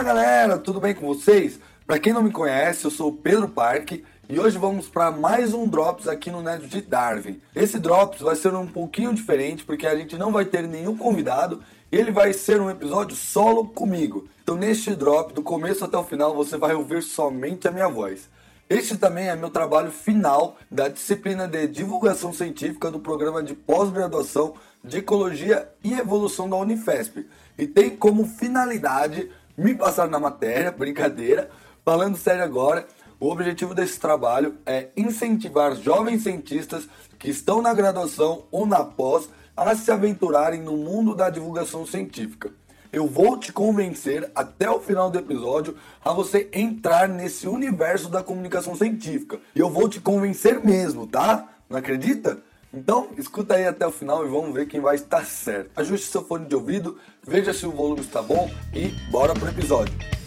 Fala 0.00 0.14
galera, 0.14 0.56
tudo 0.56 0.80
bem 0.80 0.94
com 0.94 1.06
vocês? 1.06 1.60
Para 1.86 1.98
quem 1.98 2.10
não 2.10 2.22
me 2.22 2.32
conhece, 2.32 2.86
eu 2.86 2.90
sou 2.90 3.10
o 3.10 3.16
Pedro 3.16 3.46
Parque 3.46 4.02
e 4.30 4.40
hoje 4.40 4.56
vamos 4.56 4.88
para 4.88 5.10
mais 5.10 5.52
um 5.52 5.68
Drops 5.68 6.08
aqui 6.08 6.30
no 6.30 6.40
Nerd 6.40 6.68
de 6.68 6.80
Darwin. 6.80 7.38
Esse 7.54 7.78
Drops 7.78 8.22
vai 8.22 8.34
ser 8.34 8.54
um 8.54 8.66
pouquinho 8.66 9.12
diferente 9.12 9.62
porque 9.62 9.86
a 9.86 9.94
gente 9.94 10.16
não 10.16 10.32
vai 10.32 10.46
ter 10.46 10.66
nenhum 10.66 10.96
convidado 10.96 11.62
ele 11.92 12.10
vai 12.10 12.32
ser 12.32 12.62
um 12.62 12.70
episódio 12.70 13.14
solo 13.14 13.68
comigo. 13.68 14.26
Então, 14.42 14.56
neste 14.56 14.94
drop, 14.94 15.34
do 15.34 15.42
começo 15.42 15.84
até 15.84 15.98
o 15.98 16.04
final, 16.04 16.34
você 16.34 16.56
vai 16.56 16.74
ouvir 16.74 17.02
somente 17.02 17.68
a 17.68 17.70
minha 17.70 17.88
voz. 17.88 18.28
Este 18.70 18.96
também 18.96 19.28
é 19.28 19.34
meu 19.34 19.50
trabalho 19.50 19.90
final 19.90 20.56
da 20.70 20.88
disciplina 20.88 21.48
de 21.48 21.66
divulgação 21.66 22.32
científica 22.32 22.90
do 22.90 23.00
programa 23.00 23.42
de 23.42 23.52
pós-graduação 23.52 24.54
de 24.84 24.98
Ecologia 24.98 25.68
e 25.82 25.92
Evolução 25.92 26.48
da 26.48 26.56
Unifesp. 26.56 27.26
E 27.58 27.66
tem 27.66 27.90
como 27.90 28.24
finalidade 28.24 29.28
me 29.60 29.74
passar 29.74 30.08
na 30.08 30.18
matéria, 30.18 30.72
brincadeira. 30.72 31.50
Falando 31.84 32.16
sério 32.16 32.42
agora, 32.42 32.86
o 33.18 33.30
objetivo 33.30 33.74
desse 33.74 34.00
trabalho 34.00 34.56
é 34.64 34.88
incentivar 34.96 35.76
jovens 35.76 36.22
cientistas 36.22 36.88
que 37.18 37.28
estão 37.28 37.60
na 37.60 37.74
graduação 37.74 38.44
ou 38.50 38.64
na 38.66 38.82
pós 38.82 39.28
a 39.54 39.74
se 39.76 39.90
aventurarem 39.90 40.62
no 40.62 40.78
mundo 40.78 41.14
da 41.14 41.28
divulgação 41.28 41.84
científica. 41.84 42.50
Eu 42.90 43.06
vou 43.06 43.36
te 43.36 43.52
convencer 43.52 44.30
até 44.34 44.70
o 44.70 44.80
final 44.80 45.10
do 45.10 45.18
episódio 45.18 45.76
a 46.02 46.10
você 46.12 46.48
entrar 46.54 47.06
nesse 47.06 47.46
universo 47.46 48.08
da 48.08 48.22
comunicação 48.22 48.74
científica. 48.74 49.38
E 49.54 49.60
eu 49.60 49.68
vou 49.68 49.90
te 49.90 50.00
convencer 50.00 50.64
mesmo, 50.64 51.06
tá? 51.06 51.46
Não 51.68 51.78
acredita? 51.78 52.38
Então, 52.72 53.08
escuta 53.18 53.54
aí 53.54 53.66
até 53.66 53.86
o 53.86 53.90
final 53.90 54.24
e 54.24 54.28
vamos 54.28 54.54
ver 54.54 54.66
quem 54.66 54.80
vai 54.80 54.94
estar 54.94 55.24
certo. 55.24 55.70
Ajuste 55.74 56.06
seu 56.06 56.24
fone 56.24 56.46
de 56.46 56.54
ouvido, 56.54 56.98
veja 57.26 57.52
se 57.52 57.66
o 57.66 57.72
volume 57.72 58.00
está 58.00 58.22
bom 58.22 58.48
e 58.72 58.88
bora 59.10 59.34
pro 59.34 59.48
episódio. 59.48 60.19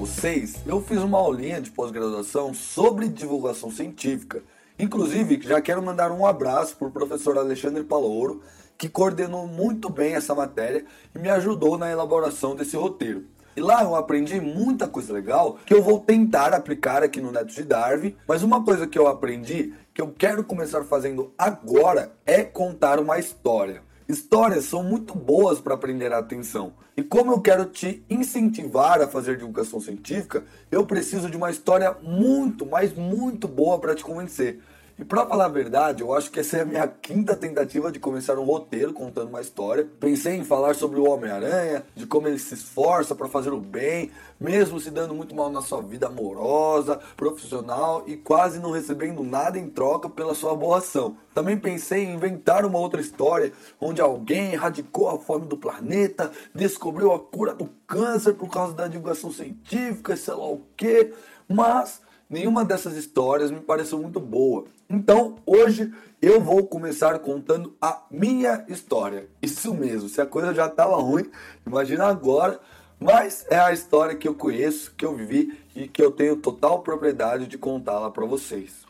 Vocês, 0.00 0.56
eu 0.66 0.80
fiz 0.80 0.96
uma 1.02 1.18
aulinha 1.18 1.60
de 1.60 1.70
pós-graduação 1.70 2.54
sobre 2.54 3.06
divulgação 3.06 3.70
científica. 3.70 4.42
Inclusive, 4.78 5.38
já 5.42 5.60
quero 5.60 5.82
mandar 5.82 6.10
um 6.10 6.24
abraço 6.24 6.74
para 6.74 6.88
o 6.88 6.90
professor 6.90 7.36
Alexandre 7.36 7.84
Palouro, 7.84 8.40
que 8.78 8.88
coordenou 8.88 9.46
muito 9.46 9.90
bem 9.90 10.14
essa 10.14 10.34
matéria 10.34 10.86
e 11.14 11.18
me 11.18 11.28
ajudou 11.28 11.76
na 11.76 11.90
elaboração 11.90 12.56
desse 12.56 12.78
roteiro. 12.78 13.26
E 13.54 13.60
lá 13.60 13.82
eu 13.82 13.94
aprendi 13.94 14.40
muita 14.40 14.88
coisa 14.88 15.12
legal 15.12 15.58
que 15.66 15.74
eu 15.74 15.82
vou 15.82 16.00
tentar 16.00 16.54
aplicar 16.54 17.02
aqui 17.02 17.20
no 17.20 17.30
Neto 17.30 17.52
de 17.52 17.62
Darwin, 17.62 18.16
mas 18.26 18.42
uma 18.42 18.64
coisa 18.64 18.86
que 18.86 18.98
eu 18.98 19.06
aprendi 19.06 19.74
que 19.92 20.00
eu 20.00 20.10
quero 20.10 20.42
começar 20.42 20.82
fazendo 20.84 21.34
agora 21.36 22.10
é 22.24 22.42
contar 22.42 22.98
uma 22.98 23.18
história. 23.18 23.82
Histórias 24.10 24.64
são 24.64 24.82
muito 24.82 25.14
boas 25.14 25.60
para 25.60 25.76
prender 25.76 26.12
a 26.12 26.18
atenção. 26.18 26.72
E 26.96 27.02
como 27.02 27.30
eu 27.30 27.40
quero 27.40 27.64
te 27.64 28.04
incentivar 28.10 29.00
a 29.00 29.06
fazer 29.06 29.36
divulgação 29.36 29.80
científica, 29.80 30.42
eu 30.68 30.84
preciso 30.84 31.30
de 31.30 31.36
uma 31.36 31.48
história 31.48 31.96
muito, 32.02 32.66
mas 32.66 32.92
muito 32.92 33.46
boa 33.46 33.78
para 33.78 33.94
te 33.94 34.02
convencer. 34.02 34.58
E 35.00 35.04
para 35.04 35.24
falar 35.24 35.46
a 35.46 35.48
verdade, 35.48 36.02
eu 36.02 36.12
acho 36.12 36.30
que 36.30 36.40
essa 36.40 36.58
é 36.58 36.60
a 36.60 36.64
minha 36.66 36.86
quinta 36.86 37.34
tentativa 37.34 37.90
de 37.90 37.98
começar 37.98 38.38
um 38.38 38.44
roteiro 38.44 38.92
contando 38.92 39.30
uma 39.30 39.40
história. 39.40 39.88
Pensei 39.98 40.34
em 40.36 40.44
falar 40.44 40.74
sobre 40.74 41.00
o 41.00 41.08
Homem-Aranha, 41.08 41.86
de 41.96 42.06
como 42.06 42.28
ele 42.28 42.38
se 42.38 42.52
esforça 42.52 43.14
para 43.14 43.26
fazer 43.26 43.50
o 43.50 43.58
bem, 43.58 44.10
mesmo 44.38 44.78
se 44.78 44.90
dando 44.90 45.14
muito 45.14 45.34
mal 45.34 45.48
na 45.48 45.62
sua 45.62 45.80
vida 45.80 46.08
amorosa, 46.08 47.00
profissional 47.16 48.04
e 48.06 48.14
quase 48.14 48.58
não 48.58 48.72
recebendo 48.72 49.22
nada 49.22 49.58
em 49.58 49.70
troca 49.70 50.06
pela 50.06 50.34
sua 50.34 50.54
boa 50.54 50.76
ação. 50.76 51.16
Também 51.34 51.58
pensei 51.58 52.04
em 52.04 52.14
inventar 52.14 52.66
uma 52.66 52.78
outra 52.78 53.00
história 53.00 53.54
onde 53.80 54.02
alguém 54.02 54.52
erradicou 54.52 55.08
a 55.08 55.18
fome 55.18 55.46
do 55.46 55.56
planeta, 55.56 56.30
descobriu 56.54 57.10
a 57.14 57.18
cura 57.18 57.54
do 57.54 57.70
câncer 57.86 58.34
por 58.34 58.50
causa 58.50 58.74
da 58.74 58.86
divulgação 58.86 59.32
científica, 59.32 60.14
sei 60.14 60.34
lá 60.34 60.46
o 60.46 60.60
que, 60.76 61.14
mas 61.48 62.02
Nenhuma 62.30 62.64
dessas 62.64 62.96
histórias 62.96 63.50
me 63.50 63.58
pareceu 63.58 64.00
muito 64.00 64.20
boa. 64.20 64.66
Então, 64.88 65.34
hoje 65.44 65.92
eu 66.22 66.40
vou 66.40 66.64
começar 66.64 67.18
contando 67.18 67.76
a 67.82 68.04
minha 68.08 68.64
história. 68.68 69.28
Isso 69.42 69.74
mesmo, 69.74 70.08
se 70.08 70.20
a 70.20 70.26
coisa 70.26 70.54
já 70.54 70.66
estava 70.66 70.94
ruim, 70.94 71.28
imagina 71.66 72.06
agora. 72.06 72.60
Mas 73.00 73.44
é 73.50 73.58
a 73.58 73.72
história 73.72 74.14
que 74.14 74.28
eu 74.28 74.34
conheço, 74.36 74.94
que 74.94 75.04
eu 75.04 75.16
vivi 75.16 75.58
e 75.74 75.88
que 75.88 76.00
eu 76.00 76.12
tenho 76.12 76.36
total 76.36 76.82
propriedade 76.84 77.48
de 77.48 77.58
contá-la 77.58 78.12
para 78.12 78.24
vocês. 78.24 78.86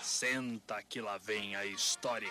Senta 0.00 0.76
que 0.88 1.00
lá 1.00 1.18
vem 1.18 1.56
a 1.56 1.66
história. 1.66 2.28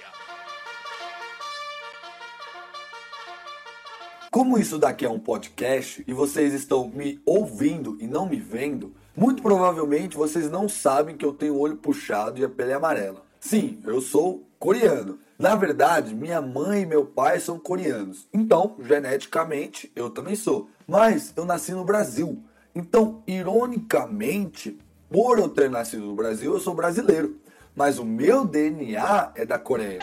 Como 4.31 4.57
isso 4.57 4.77
daqui 4.77 5.05
é 5.05 5.09
um 5.09 5.19
podcast 5.19 6.05
e 6.07 6.13
vocês 6.13 6.53
estão 6.53 6.87
me 6.87 7.21
ouvindo 7.25 7.97
e 7.99 8.07
não 8.07 8.29
me 8.29 8.39
vendo, 8.39 8.95
muito 9.15 9.41
provavelmente 9.41 10.17
vocês 10.17 10.49
não 10.49 10.67
sabem 10.67 11.15
que 11.15 11.25
eu 11.25 11.33
tenho 11.33 11.55
o 11.55 11.59
olho 11.59 11.77
puxado 11.77 12.39
e 12.39 12.45
a 12.45 12.49
pele 12.49 12.73
amarela. 12.73 13.23
Sim, 13.39 13.79
eu 13.85 14.01
sou 14.01 14.47
coreano. 14.59 15.19
Na 15.37 15.55
verdade, 15.55 16.15
minha 16.15 16.41
mãe 16.41 16.81
e 16.81 16.85
meu 16.85 17.05
pai 17.05 17.39
são 17.39 17.59
coreanos. 17.59 18.27
Então, 18.33 18.75
geneticamente, 18.79 19.91
eu 19.95 20.09
também 20.09 20.35
sou. 20.35 20.69
Mas 20.87 21.33
eu 21.35 21.45
nasci 21.45 21.71
no 21.73 21.83
Brasil. 21.83 22.41
Então, 22.73 23.21
ironicamente, 23.27 24.77
por 25.09 25.39
eu 25.39 25.49
ter 25.49 25.69
nascido 25.69 26.05
no 26.05 26.15
Brasil, 26.15 26.53
eu 26.53 26.59
sou 26.59 26.73
brasileiro 26.73 27.37
mas 27.75 27.99
o 27.99 28.05
meu 28.05 28.45
DNA 28.45 29.31
é 29.35 29.45
da 29.45 29.59
Coreia. 29.59 29.99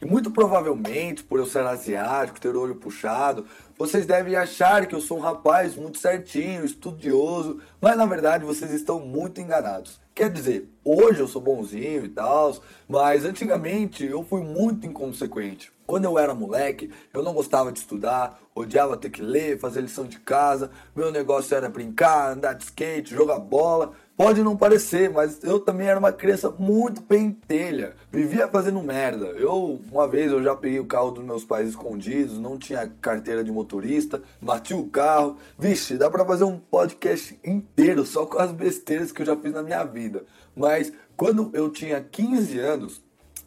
E 0.00 0.04
muito 0.04 0.30
provavelmente, 0.30 1.24
por 1.24 1.40
eu 1.40 1.46
ser 1.46 1.66
asiático, 1.66 2.40
ter 2.40 2.54
o 2.54 2.60
olho 2.60 2.76
puxado, 2.76 3.46
vocês 3.76 4.06
devem 4.06 4.36
achar 4.36 4.86
que 4.86 4.94
eu 4.94 5.00
sou 5.00 5.18
um 5.18 5.20
rapaz 5.20 5.74
muito 5.74 5.98
certinho, 5.98 6.64
estudioso, 6.64 7.60
mas 7.80 7.96
na 7.96 8.06
verdade 8.06 8.44
vocês 8.44 8.70
estão 8.72 9.00
muito 9.00 9.40
enganados. 9.40 10.00
Quer 10.14 10.30
dizer, 10.30 10.68
hoje 10.84 11.20
eu 11.20 11.28
sou 11.28 11.40
bonzinho 11.40 12.04
e 12.04 12.08
tal, 12.08 12.56
mas 12.88 13.24
antigamente 13.24 14.04
eu 14.04 14.24
fui 14.24 14.42
muito 14.42 14.86
inconsequente. 14.86 15.72
Quando 15.86 16.04
eu 16.04 16.18
era 16.18 16.34
moleque, 16.34 16.90
eu 17.14 17.22
não 17.22 17.32
gostava 17.32 17.72
de 17.72 17.78
estudar, 17.78 18.38
odiava 18.54 18.96
ter 18.96 19.10
que 19.10 19.22
ler, 19.22 19.58
fazer 19.58 19.80
lição 19.80 20.04
de 20.04 20.18
casa, 20.18 20.70
meu 20.94 21.10
negócio 21.10 21.56
era 21.56 21.68
brincar, 21.68 22.32
andar 22.32 22.54
de 22.54 22.64
skate, 22.64 23.14
jogar 23.14 23.38
bola. 23.38 23.92
Pode 24.18 24.42
não 24.42 24.56
parecer, 24.56 25.08
mas 25.08 25.44
eu 25.44 25.60
também 25.60 25.86
era 25.86 26.00
uma 26.00 26.10
criança 26.10 26.50
muito 26.50 27.00
pentelha. 27.02 27.94
Vivia 28.10 28.48
fazendo 28.48 28.82
merda. 28.82 29.26
Eu, 29.26 29.80
uma 29.92 30.08
vez, 30.08 30.32
eu 30.32 30.42
já 30.42 30.56
peguei 30.56 30.80
o 30.80 30.86
carro 30.86 31.12
dos 31.12 31.22
meus 31.22 31.44
pais 31.44 31.68
escondidos, 31.68 32.36
não 32.36 32.58
tinha 32.58 32.92
carteira 33.00 33.44
de 33.44 33.52
motorista, 33.52 34.20
bati 34.42 34.74
o 34.74 34.88
carro. 34.88 35.36
Vixe, 35.56 35.96
dá 35.96 36.10
pra 36.10 36.24
fazer 36.24 36.42
um 36.42 36.58
podcast 36.58 37.38
inteiro 37.44 38.04
só 38.04 38.26
com 38.26 38.40
as 38.40 38.50
besteiras 38.50 39.12
que 39.12 39.22
eu 39.22 39.26
já 39.26 39.36
fiz 39.36 39.52
na 39.52 39.62
minha 39.62 39.84
vida. 39.84 40.24
Mas 40.56 40.92
quando 41.16 41.52
eu 41.54 41.70
tinha 41.70 42.00
15 42.00 42.58
anos, 42.58 43.00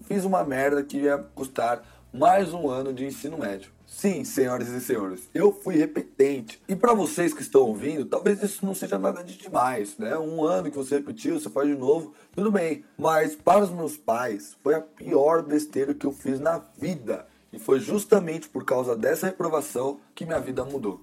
fiz 0.05 0.23
uma 0.23 0.41
merda 0.45 0.81
que 0.81 0.99
ia 0.99 1.17
custar 1.35 1.83
mais 2.13 2.53
um 2.53 2.69
ano 2.69 2.93
de 2.93 3.05
ensino 3.05 3.38
médio. 3.38 3.73
Sim, 3.94 4.24
senhoras 4.24 4.69
e 4.69 4.79
senhores, 4.79 5.29
eu 5.34 5.52
fui 5.52 5.75
repetente. 5.75 6.59
E 6.68 6.75
para 6.75 6.94
vocês 6.94 7.33
que 7.33 7.42
estão 7.42 7.62
ouvindo, 7.62 8.06
talvez 8.06 8.42
isso 8.42 8.65
não 8.65 8.74
seja 8.74 8.98
nada 8.98 9.21
de 9.21 9.38
demais, 9.38 9.98
né? 9.98 10.18
Um 10.18 10.44
ano 10.44 10.71
que 10.71 10.77
você 10.77 10.95
repetiu, 10.95 11.38
você 11.38 11.50
faz 11.50 11.68
de 11.68 11.75
novo, 11.75 12.13
tudo 12.33 12.50
bem. 12.50 12.86
Mas 12.98 13.36
para 13.36 13.63
os 13.63 13.69
meus 13.69 13.98
pais, 13.98 14.56
foi 14.63 14.75
a 14.75 14.81
pior 14.81 15.44
besteira 15.44 15.94
que 15.94 16.06
eu 16.06 16.13
fiz 16.13 16.39
na 16.39 16.62
vida. 16.80 17.27
E 17.51 17.60
foi 17.60 17.81
justamente 17.81 18.48
por 18.48 18.63
causa 18.63 18.95
dessa 18.95 19.27
reprovação 19.27 20.00
que 20.15 20.25
minha 20.25 20.39
vida 20.39 20.63
mudou. 20.63 21.00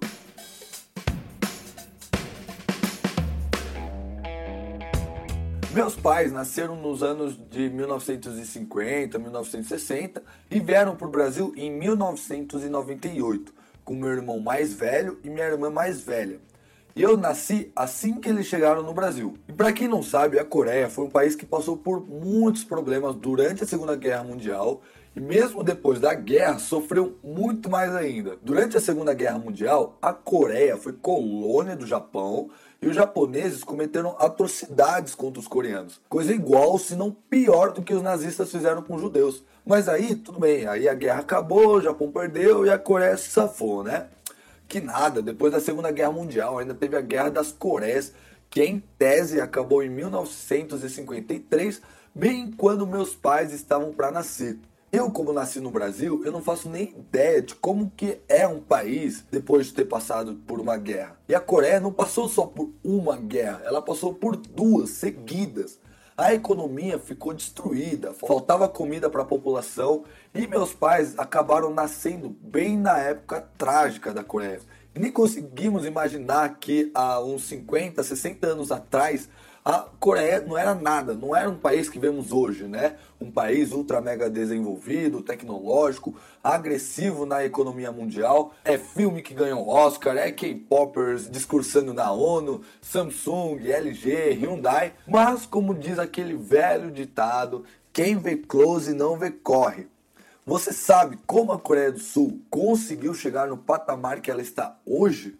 Meus 5.71 5.95
pais 5.95 6.31
nasceram 6.31 6.75
nos 6.75 7.03
anos 7.03 7.39
de 7.47 7.69
1950, 7.69 9.19
1960 9.19 10.23
e 10.49 10.59
vieram 10.59 10.95
para 10.95 11.07
o 11.07 11.11
Brasil 11.11 11.53
em 11.55 11.69
1998, 11.71 13.53
com 13.85 13.93
meu 13.93 14.09
irmão 14.09 14.39
mais 14.39 14.73
velho 14.73 15.19
e 15.23 15.29
minha 15.29 15.45
irmã 15.45 15.69
mais 15.69 16.01
velha. 16.01 16.39
Eu 16.95 17.15
nasci 17.15 17.71
assim 17.75 18.15
que 18.15 18.27
eles 18.27 18.47
chegaram 18.47 18.81
no 18.81 18.95
Brasil. 18.95 19.35
E 19.47 19.53
para 19.53 19.71
quem 19.71 19.87
não 19.87 20.01
sabe, 20.01 20.39
a 20.39 20.43
Coreia 20.43 20.89
foi 20.89 21.05
um 21.05 21.09
país 21.09 21.35
que 21.35 21.45
passou 21.45 21.77
por 21.77 22.01
muitos 22.01 22.63
problemas 22.63 23.15
durante 23.15 23.63
a 23.63 23.67
Segunda 23.67 23.95
Guerra 23.95 24.23
Mundial 24.23 24.81
E 25.15 25.19
mesmo 25.19 25.63
depois 25.63 25.99
da 25.99 26.15
guerra, 26.15 26.57
sofreu 26.57 27.17
muito 27.23 27.69
mais 27.69 27.95
ainda. 27.95 28.37
Durante 28.41 28.75
a 28.75 28.81
Segunda 28.81 29.13
Guerra 29.13 29.37
Mundial, 29.37 29.99
a 30.01 30.13
Coreia 30.13 30.77
foi 30.77 30.93
colônia 30.93 31.75
do 31.75 31.85
Japão 31.85 32.49
e 32.81 32.87
os 32.87 32.95
japoneses 32.95 33.63
cometeram 33.63 34.15
atrocidades 34.17 35.13
contra 35.13 35.39
os 35.39 35.47
coreanos. 35.47 35.99
Coisa 36.07 36.33
igual, 36.33 36.77
se 36.77 36.95
não 36.95 37.11
pior, 37.11 37.73
do 37.73 37.81
que 37.81 37.93
os 37.93 38.01
nazistas 38.01 38.51
fizeram 38.51 38.81
com 38.81 38.95
os 38.95 39.01
judeus. 39.01 39.43
Mas 39.65 39.89
aí, 39.89 40.15
tudo 40.15 40.39
bem, 40.39 40.65
aí 40.65 40.87
a 40.87 40.93
guerra 40.93 41.19
acabou, 41.19 41.75
o 41.75 41.81
Japão 41.81 42.11
perdeu 42.11 42.65
e 42.65 42.69
a 42.69 42.77
Coreia 42.77 43.17
se 43.17 43.29
safou, 43.29 43.83
né? 43.83 44.07
Que 44.67 44.79
nada, 44.79 45.21
depois 45.21 45.51
da 45.51 45.59
Segunda 45.59 45.91
Guerra 45.91 46.11
Mundial 46.11 46.57
ainda 46.57 46.73
teve 46.73 46.95
a 46.95 47.01
Guerra 47.01 47.29
das 47.29 47.51
Coreias, 47.51 48.13
que 48.49 48.63
em 48.63 48.81
tese 48.97 49.41
acabou 49.41 49.83
em 49.83 49.89
1953, 49.89 51.81
bem 52.15 52.51
quando 52.51 52.87
meus 52.87 53.15
pais 53.15 53.51
estavam 53.51 53.91
para 53.91 54.11
nascer. 54.11 54.57
Eu, 54.91 55.11
como 55.11 55.31
nasci 55.31 55.59
no 55.59 55.69
Brasil, 55.69 56.23
eu 56.25 56.31
não 56.31 56.41
faço 56.41 56.67
nem 56.67 56.89
ideia 56.89 57.43
de 57.43 57.53
como 57.53 57.91
que 57.95 58.19
é 58.27 58.47
um 58.47 58.59
país 58.59 59.23
depois 59.29 59.67
de 59.67 59.73
ter 59.73 59.85
passado 59.85 60.33
por 60.47 60.59
uma 60.59 60.77
guerra. 60.77 61.15
E 61.29 61.35
a 61.35 61.39
Coreia 61.39 61.79
não 61.79 61.93
passou 61.93 62.27
só 62.27 62.47
por 62.47 62.71
uma 62.83 63.15
guerra, 63.15 63.61
ela 63.65 63.83
passou 63.83 64.15
por 64.15 64.35
duas 64.35 64.89
seguidas. 64.89 65.79
A 66.17 66.33
economia 66.33 66.97
ficou 66.97 67.35
destruída, 67.35 68.13
faltava 68.13 68.67
comida 68.67 69.11
para 69.11 69.21
a 69.21 69.25
população 69.25 70.05
e 70.33 70.47
meus 70.47 70.73
pais 70.73 71.13
acabaram 71.19 71.71
nascendo 71.71 72.35
bem 72.41 72.75
na 72.75 72.97
época 72.97 73.47
trágica 73.59 74.11
da 74.11 74.23
Coreia. 74.23 74.59
Nem 74.95 75.11
conseguimos 75.11 75.85
imaginar 75.85 76.57
que 76.59 76.91
há 76.93 77.21
uns 77.21 77.43
50, 77.43 78.03
60 78.03 78.47
anos 78.47 78.71
atrás 78.71 79.29
a 79.63 79.85
Coreia 79.99 80.39
não 80.39 80.57
era 80.57 80.73
nada, 80.73 81.13
não 81.13 81.35
era 81.35 81.49
um 81.49 81.57
país 81.57 81.89
que 81.89 81.99
vemos 81.99 82.31
hoje, 82.31 82.63
né? 82.63 82.95
Um 83.19 83.29
país 83.29 83.71
ultra 83.71 84.01
mega 84.01 84.29
desenvolvido, 84.29 85.21
tecnológico, 85.21 86.15
agressivo 86.43 87.25
na 87.25 87.45
economia 87.45 87.91
mundial. 87.91 88.53
É 88.63 88.77
filme 88.77 89.21
que 89.21 89.33
ganhou 89.33 89.67
Oscar, 89.67 90.17
é 90.17 90.31
K-popers 90.31 91.29
discursando 91.29 91.93
na 91.93 92.11
ONU, 92.11 92.61
Samsung, 92.81 93.59
LG, 93.63 94.31
Hyundai. 94.41 94.93
Mas 95.05 95.45
como 95.45 95.75
diz 95.75 95.99
aquele 95.99 96.35
velho 96.35 96.89
ditado, 96.89 97.63
quem 97.91 98.17
vê 98.17 98.37
close 98.37 98.93
não 98.93 99.17
vê 99.17 99.29
corre. 99.29 99.87
Você 100.49 100.73
sabe 100.73 101.19
como 101.27 101.51
a 101.51 101.59
Coreia 101.59 101.91
do 101.91 101.99
Sul 101.99 102.41
conseguiu 102.49 103.13
chegar 103.13 103.47
no 103.47 103.55
patamar 103.55 104.19
que 104.19 104.31
ela 104.31 104.41
está 104.41 104.79
hoje? 104.83 105.39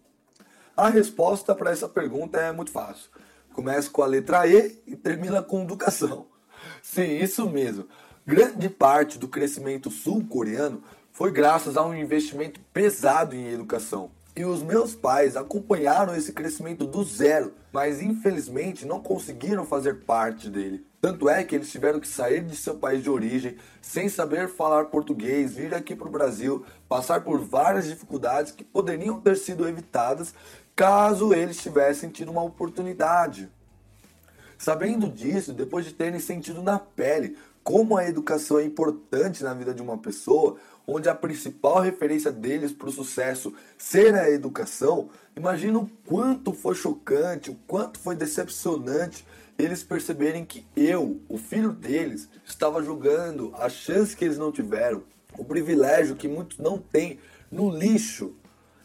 A 0.77 0.87
resposta 0.87 1.55
para 1.55 1.71
essa 1.71 1.89
pergunta 1.89 2.37
é 2.37 2.51
muito 2.51 2.71
fácil 2.71 3.09
Começa 3.51 3.89
com 3.89 4.03
a 4.03 4.05
letra 4.05 4.45
E 4.45 4.79
e 4.85 4.95
termina 4.95 5.41
com 5.41 5.63
educação. 5.63 6.27
Sim, 6.83 7.17
isso 7.17 7.49
mesmo. 7.49 7.87
Grande 8.23 8.69
parte 8.69 9.17
do 9.17 9.27
crescimento 9.27 9.89
sul-coreano 9.89 10.83
foi 11.11 11.31
graças 11.31 11.75
a 11.75 11.83
um 11.83 11.95
investimento 11.95 12.59
pesado 12.71 13.35
em 13.35 13.47
educação. 13.47 14.11
E 14.35 14.45
os 14.45 14.61
meus 14.61 14.93
pais 14.93 15.35
acompanharam 15.35 16.15
esse 16.15 16.33
crescimento 16.33 16.85
do 16.85 17.03
zero, 17.03 17.55
mas 17.73 17.99
infelizmente 17.99 18.85
não 18.85 19.01
conseguiram 19.01 19.65
fazer 19.65 20.01
parte 20.01 20.51
dele. 20.51 20.85
Tanto 21.01 21.29
é 21.29 21.43
que 21.43 21.55
eles 21.55 21.71
tiveram 21.71 21.99
que 21.99 22.07
sair 22.07 22.43
de 22.43 22.55
seu 22.55 22.75
país 22.75 23.01
de 23.01 23.09
origem 23.09 23.55
sem 23.81 24.09
saber 24.09 24.49
falar 24.49 24.85
português, 24.85 25.55
vir 25.55 25.73
aqui 25.73 25.95
para 25.95 26.07
o 26.07 26.11
Brasil, 26.11 26.65
passar 26.89 27.23
por 27.23 27.39
várias 27.39 27.87
dificuldades 27.87 28.51
que 28.51 28.63
poderiam 28.63 29.21
ter 29.21 29.37
sido 29.37 29.67
evitadas 29.67 30.33
caso 30.75 31.33
eles 31.33 31.61
tivessem 31.61 32.09
tido 32.09 32.31
uma 32.31 32.43
oportunidade. 32.43 33.49
Sabendo 34.57 35.09
disso, 35.09 35.53
depois 35.53 35.85
de 35.85 35.93
terem 35.93 36.19
sentido 36.19 36.61
na 36.61 36.79
pele 36.79 37.37
como 37.63 37.97
a 37.97 38.07
educação 38.07 38.57
é 38.59 38.63
importante 38.63 39.43
na 39.43 39.53
vida 39.53 39.73
de 39.73 39.81
uma 39.81 39.97
pessoa, 39.97 40.57
onde 40.87 41.07
a 41.07 41.15
principal 41.15 41.79
referência 41.79 42.31
deles 42.31 42.71
para 42.71 42.89
o 42.89 42.91
sucesso 42.91 43.53
ser 43.77 44.15
a 44.15 44.29
educação, 44.29 45.09
imagina 45.35 45.77
o 45.77 45.89
quanto 46.05 46.51
foi 46.51 46.75
chocante, 46.75 47.51
o 47.51 47.55
quanto 47.67 47.99
foi 47.99 48.15
decepcionante 48.15 49.25
eles 49.59 49.83
perceberem 49.83 50.45
que 50.45 50.65
eu, 50.75 51.21
o 51.29 51.37
filho 51.37 51.71
deles, 51.71 52.27
estava 52.45 52.81
jogando 52.81 53.53
a 53.57 53.69
chance 53.69 54.15
que 54.15 54.25
eles 54.25 54.37
não 54.37 54.51
tiveram, 54.51 55.03
o 55.37 55.45
privilégio 55.45 56.15
que 56.15 56.27
muitos 56.27 56.57
não 56.57 56.79
têm, 56.79 57.19
no 57.51 57.69
lixo 57.69 58.35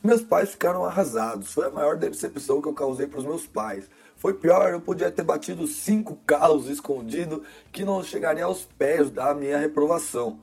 meus 0.04 0.20
pais 0.20 0.50
ficaram 0.50 0.84
arrasados. 0.84 1.54
Foi 1.54 1.66
a 1.66 1.70
maior 1.70 1.96
decepção 1.96 2.60
que 2.60 2.68
eu 2.68 2.74
causei 2.74 3.06
para 3.06 3.20
os 3.20 3.24
meus 3.24 3.46
pais. 3.46 3.88
Foi 4.16 4.34
pior, 4.34 4.70
eu 4.70 4.80
podia 4.80 5.10
ter 5.10 5.22
batido 5.22 5.66
cinco 5.66 6.16
carros 6.26 6.68
escondidos 6.68 7.40
que 7.72 7.86
não 7.86 8.02
chegariam 8.02 8.48
aos 8.48 8.66
pés 8.66 9.10
da 9.10 9.34
minha 9.34 9.56
reprovação. 9.56 10.40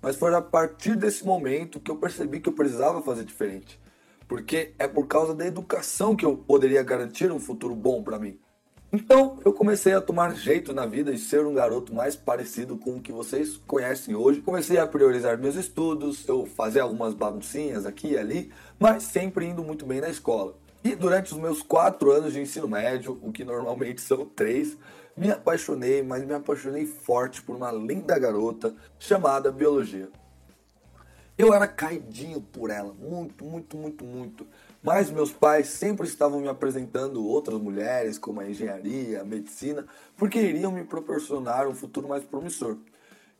Mas 0.00 0.16
foi 0.16 0.34
a 0.34 0.40
partir 0.40 0.96
desse 0.96 1.26
momento 1.26 1.78
que 1.78 1.90
eu 1.90 1.96
percebi 1.96 2.40
que 2.40 2.48
eu 2.48 2.54
precisava 2.54 3.02
fazer 3.02 3.24
diferente. 3.24 3.78
Porque 4.26 4.72
é 4.78 4.88
por 4.88 5.06
causa 5.06 5.34
da 5.34 5.46
educação 5.46 6.16
que 6.16 6.24
eu 6.24 6.34
poderia 6.34 6.82
garantir 6.82 7.30
um 7.30 7.38
futuro 7.38 7.74
bom 7.74 8.02
para 8.02 8.18
mim. 8.18 8.38
Então 8.90 9.38
eu 9.44 9.52
comecei 9.52 9.92
a 9.92 10.00
tomar 10.00 10.34
jeito 10.34 10.72
na 10.72 10.86
vida 10.86 11.12
e 11.12 11.18
ser 11.18 11.44
um 11.44 11.52
garoto 11.52 11.94
mais 11.94 12.16
parecido 12.16 12.78
com 12.78 12.96
o 12.96 13.02
que 13.02 13.12
vocês 13.12 13.60
conhecem 13.66 14.14
hoje. 14.14 14.40
Comecei 14.40 14.78
a 14.78 14.86
priorizar 14.86 15.36
meus 15.36 15.56
estudos, 15.56 16.26
eu 16.26 16.46
fazia 16.46 16.82
algumas 16.82 17.12
baguncinhas 17.12 17.84
aqui 17.84 18.12
e 18.12 18.18
ali, 18.18 18.50
mas 18.78 19.02
sempre 19.02 19.44
indo 19.44 19.62
muito 19.62 19.84
bem 19.84 20.00
na 20.00 20.08
escola. 20.08 20.56
E 20.82 20.94
durante 20.94 21.34
os 21.34 21.38
meus 21.38 21.60
quatro 21.60 22.10
anos 22.10 22.32
de 22.32 22.40
ensino 22.40 22.66
médio, 22.66 23.18
o 23.20 23.30
que 23.30 23.44
normalmente 23.44 24.00
são 24.00 24.24
três, 24.24 24.78
me 25.14 25.30
apaixonei, 25.30 26.02
mas 26.02 26.24
me 26.24 26.32
apaixonei 26.32 26.86
forte 26.86 27.42
por 27.42 27.56
uma 27.56 27.70
linda 27.70 28.18
garota 28.18 28.74
chamada 28.98 29.52
Biologia. 29.52 30.08
Eu 31.36 31.52
era 31.52 31.68
caidinho 31.68 32.40
por 32.40 32.70
ela, 32.70 32.94
muito, 32.94 33.44
muito, 33.44 33.76
muito, 33.76 34.04
muito. 34.04 34.46
Mas 34.82 35.10
meus 35.10 35.32
pais 35.32 35.68
sempre 35.68 36.06
estavam 36.06 36.40
me 36.40 36.48
apresentando 36.48 37.26
outras 37.26 37.60
mulheres, 37.60 38.16
como 38.16 38.40
a 38.40 38.48
engenharia, 38.48 39.20
a 39.20 39.24
medicina, 39.24 39.84
porque 40.16 40.40
iriam 40.40 40.70
me 40.70 40.84
proporcionar 40.84 41.66
um 41.66 41.74
futuro 41.74 42.08
mais 42.08 42.22
promissor. 42.22 42.76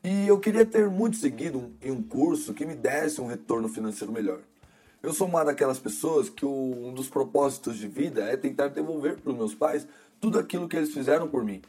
E 0.03 0.27
eu 0.27 0.39
queria 0.39 0.65
ter 0.65 0.89
muito 0.89 1.17
seguido 1.17 1.71
em 1.81 1.91
um 1.91 2.01
curso 2.03 2.53
que 2.53 2.65
me 2.65 2.75
desse 2.75 3.21
um 3.21 3.27
retorno 3.27 3.69
financeiro 3.69 4.11
melhor. 4.11 4.39
Eu 5.01 5.13
sou 5.13 5.27
uma 5.27 5.45
daquelas 5.45 5.79
pessoas 5.79 6.29
que 6.29 6.45
um 6.45 6.93
dos 6.93 7.07
propósitos 7.07 7.77
de 7.77 7.87
vida 7.87 8.23
é 8.23 8.35
tentar 8.35 8.67
devolver 8.67 9.17
para 9.19 9.31
os 9.31 9.37
meus 9.37 9.55
pais 9.55 9.87
tudo 10.19 10.37
aquilo 10.37 10.67
que 10.67 10.75
eles 10.75 10.93
fizeram 10.93 11.27
por 11.29 11.43
mim. 11.43 11.61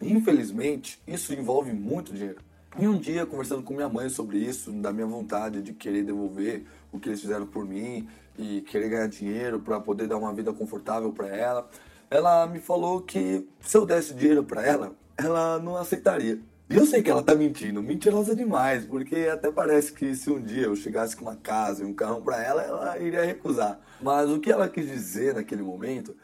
Infelizmente, 0.00 1.00
isso 1.06 1.32
envolve 1.32 1.72
muito 1.72 2.12
dinheiro. 2.12 2.49
E 2.78 2.86
um 2.86 2.96
dia, 2.96 3.26
conversando 3.26 3.62
com 3.62 3.74
minha 3.74 3.88
mãe 3.88 4.08
sobre 4.08 4.38
isso, 4.38 4.70
da 4.70 4.92
minha 4.92 5.06
vontade 5.06 5.60
de 5.60 5.72
querer 5.72 6.04
devolver 6.04 6.64
o 6.92 7.00
que 7.00 7.08
eles 7.08 7.20
fizeram 7.20 7.46
por 7.46 7.66
mim 7.66 8.08
e 8.38 8.60
querer 8.62 8.88
ganhar 8.88 9.08
dinheiro 9.08 9.58
para 9.58 9.80
poder 9.80 10.06
dar 10.06 10.16
uma 10.16 10.32
vida 10.32 10.52
confortável 10.52 11.12
para 11.12 11.28
ela, 11.28 11.68
ela 12.08 12.46
me 12.46 12.60
falou 12.60 13.02
que 13.02 13.46
se 13.60 13.76
eu 13.76 13.84
desse 13.84 14.14
dinheiro 14.14 14.44
para 14.44 14.64
ela, 14.64 14.92
ela 15.16 15.58
não 15.58 15.76
aceitaria. 15.76 16.38
E 16.70 16.76
eu 16.76 16.86
sei 16.86 17.02
que 17.02 17.10
ela 17.10 17.22
tá 17.22 17.34
mentindo, 17.34 17.82
mentirosa 17.82 18.36
demais, 18.36 18.86
porque 18.86 19.28
até 19.30 19.50
parece 19.50 19.92
que 19.92 20.14
se 20.14 20.30
um 20.30 20.40
dia 20.40 20.66
eu 20.66 20.76
chegasse 20.76 21.16
com 21.16 21.24
uma 21.24 21.34
casa 21.34 21.82
e 21.82 21.86
um 21.86 21.92
carro 21.92 22.22
para 22.22 22.40
ela, 22.40 22.62
ela 22.62 22.98
iria 22.98 23.24
recusar. 23.24 23.80
Mas 24.00 24.30
o 24.30 24.38
que 24.38 24.52
ela 24.52 24.68
quis 24.68 24.86
dizer 24.86 25.34
naquele 25.34 25.62
momento 25.62 26.14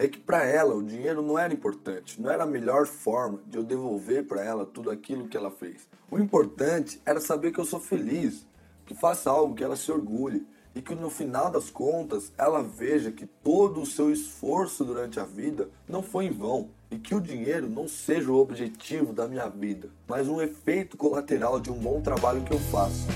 é 0.00 0.08
que 0.08 0.18
para 0.18 0.46
ela 0.46 0.74
o 0.74 0.82
dinheiro 0.82 1.20
não 1.20 1.38
era 1.38 1.52
importante, 1.52 2.18
não 2.18 2.30
era 2.30 2.44
a 2.44 2.46
melhor 2.46 2.86
forma 2.86 3.38
de 3.46 3.58
eu 3.58 3.62
devolver 3.62 4.26
para 4.26 4.42
ela 4.42 4.64
tudo 4.64 4.90
aquilo 4.90 5.28
que 5.28 5.36
ela 5.36 5.50
fez. 5.50 5.86
O 6.10 6.18
importante 6.18 6.98
era 7.04 7.20
saber 7.20 7.52
que 7.52 7.60
eu 7.60 7.66
sou 7.66 7.78
feliz, 7.78 8.46
que 8.86 8.94
faça 8.94 9.30
algo 9.30 9.54
que 9.54 9.62
ela 9.62 9.76
se 9.76 9.92
orgulhe 9.92 10.46
e 10.74 10.80
que 10.80 10.94
no 10.94 11.10
final 11.10 11.50
das 11.50 11.68
contas 11.68 12.32
ela 12.38 12.62
veja 12.62 13.12
que 13.12 13.26
todo 13.26 13.82
o 13.82 13.86
seu 13.86 14.10
esforço 14.10 14.86
durante 14.86 15.20
a 15.20 15.24
vida 15.24 15.68
não 15.86 16.02
foi 16.02 16.24
em 16.24 16.32
vão 16.32 16.70
e 16.90 16.96
que 16.96 17.14
o 17.14 17.20
dinheiro 17.20 17.68
não 17.68 17.86
seja 17.86 18.32
o 18.32 18.38
objetivo 18.38 19.12
da 19.12 19.28
minha 19.28 19.50
vida, 19.50 19.90
mas 20.08 20.28
um 20.28 20.40
efeito 20.40 20.96
colateral 20.96 21.60
de 21.60 21.70
um 21.70 21.78
bom 21.78 22.00
trabalho 22.00 22.42
que 22.42 22.54
eu 22.54 22.58
faço. 22.58 23.06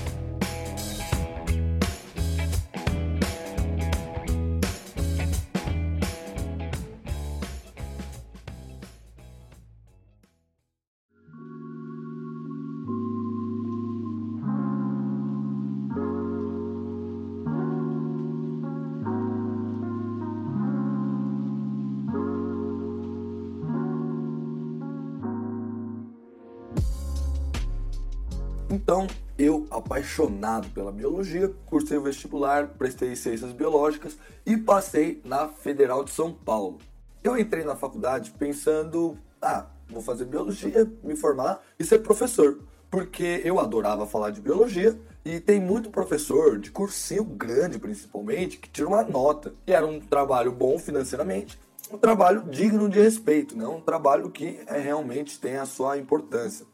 Então, 28.75 29.07
eu, 29.37 29.65
apaixonado 29.71 30.67
pela 30.71 30.91
biologia, 30.91 31.49
cursei 31.65 31.97
o 31.97 32.01
vestibular, 32.01 32.67
prestei 32.67 33.15
ciências 33.15 33.53
biológicas 33.53 34.17
e 34.45 34.57
passei 34.57 35.21
na 35.23 35.47
Federal 35.47 36.03
de 36.03 36.11
São 36.11 36.33
Paulo. 36.33 36.79
Eu 37.23 37.37
entrei 37.37 37.63
na 37.63 37.77
faculdade 37.77 38.31
pensando, 38.37 39.17
ah, 39.41 39.67
vou 39.89 40.01
fazer 40.01 40.25
biologia, 40.25 40.91
me 41.01 41.15
formar 41.15 41.61
e 41.79 41.85
ser 41.85 41.99
professor. 41.99 42.59
porque 42.91 43.41
eu 43.43 43.59
adorava 43.59 44.05
falar 44.05 44.29
de 44.29 44.39
biologia 44.39 44.97
e 45.23 45.39
tem 45.39 45.59
muito 45.59 45.89
professor 45.89 46.57
de 46.57 46.71
cursinho 46.71 47.23
grande, 47.23 47.79
principalmente, 47.79 48.57
que 48.57 48.69
tira 48.69 48.87
uma 48.87 49.03
nota. 49.03 49.53
E 49.65 49.73
era 49.73 49.85
um 49.85 49.99
trabalho 49.99 50.51
bom 50.51 50.77
financeiramente, 50.77 51.59
um 51.91 51.97
trabalho 51.97 52.43
digno 52.43 52.89
de 52.89 52.99
respeito, 52.99 53.57
né? 53.57 53.65
um 53.65 53.81
trabalho 53.81 54.29
que 54.29 54.59
é, 54.67 54.79
realmente 54.79 55.39
tem 55.39 55.57
a 55.57 55.65
sua 55.65 55.97
importância. 55.97 56.65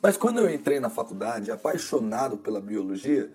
Mas 0.00 0.16
quando 0.16 0.38
eu 0.38 0.48
entrei 0.48 0.78
na 0.78 0.88
faculdade, 0.88 1.50
apaixonado 1.50 2.36
pela 2.36 2.60
biologia, 2.60 3.32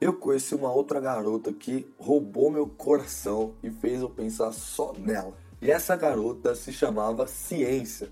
eu 0.00 0.14
conheci 0.14 0.54
uma 0.54 0.72
outra 0.72 0.98
garota 0.98 1.52
que 1.52 1.86
roubou 1.98 2.50
meu 2.50 2.66
coração 2.66 3.54
e 3.62 3.70
fez 3.70 4.00
eu 4.00 4.08
pensar 4.08 4.50
só 4.52 4.94
nela. 4.98 5.34
E 5.60 5.70
essa 5.70 5.94
garota 5.94 6.54
se 6.54 6.72
chamava 6.72 7.26
Ciência. 7.26 8.10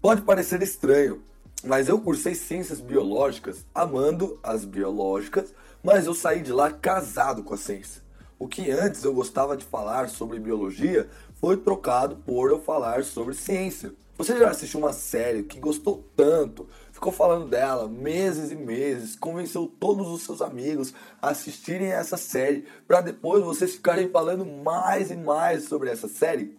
Pode 0.00 0.22
parecer 0.22 0.60
estranho, 0.60 1.22
mas 1.62 1.88
eu 1.88 2.00
cursei 2.00 2.34
ciências 2.34 2.80
biológicas, 2.80 3.64
amando 3.72 4.40
as 4.42 4.64
biológicas, 4.64 5.54
mas 5.84 6.06
eu 6.06 6.14
saí 6.14 6.42
de 6.42 6.52
lá 6.52 6.72
casado 6.72 7.44
com 7.44 7.54
a 7.54 7.58
ciência. 7.58 8.02
O 8.40 8.48
que 8.48 8.72
antes 8.72 9.04
eu 9.04 9.14
gostava 9.14 9.56
de 9.56 9.64
falar 9.64 10.08
sobre 10.08 10.40
biologia 10.40 11.08
foi 11.36 11.56
trocado 11.56 12.16
por 12.16 12.50
eu 12.50 12.60
falar 12.60 13.04
sobre 13.04 13.34
ciência. 13.34 13.94
Você 14.18 14.38
já 14.38 14.48
assistiu 14.48 14.80
uma 14.80 14.94
série 14.94 15.42
que 15.42 15.60
gostou 15.60 16.02
tanto, 16.16 16.66
ficou 16.96 17.12
falando 17.12 17.46
dela 17.46 17.86
meses 17.86 18.50
e 18.50 18.56
meses, 18.56 19.16
convenceu 19.16 19.70
todos 19.78 20.08
os 20.08 20.22
seus 20.22 20.40
amigos 20.40 20.94
a 21.20 21.28
assistirem 21.28 21.92
essa 21.92 22.16
série, 22.16 22.64
para 22.88 23.02
depois 23.02 23.44
vocês 23.44 23.74
ficarem 23.74 24.08
falando 24.08 24.46
mais 24.46 25.10
e 25.10 25.16
mais 25.16 25.64
sobre 25.64 25.90
essa 25.90 26.08
série? 26.08 26.56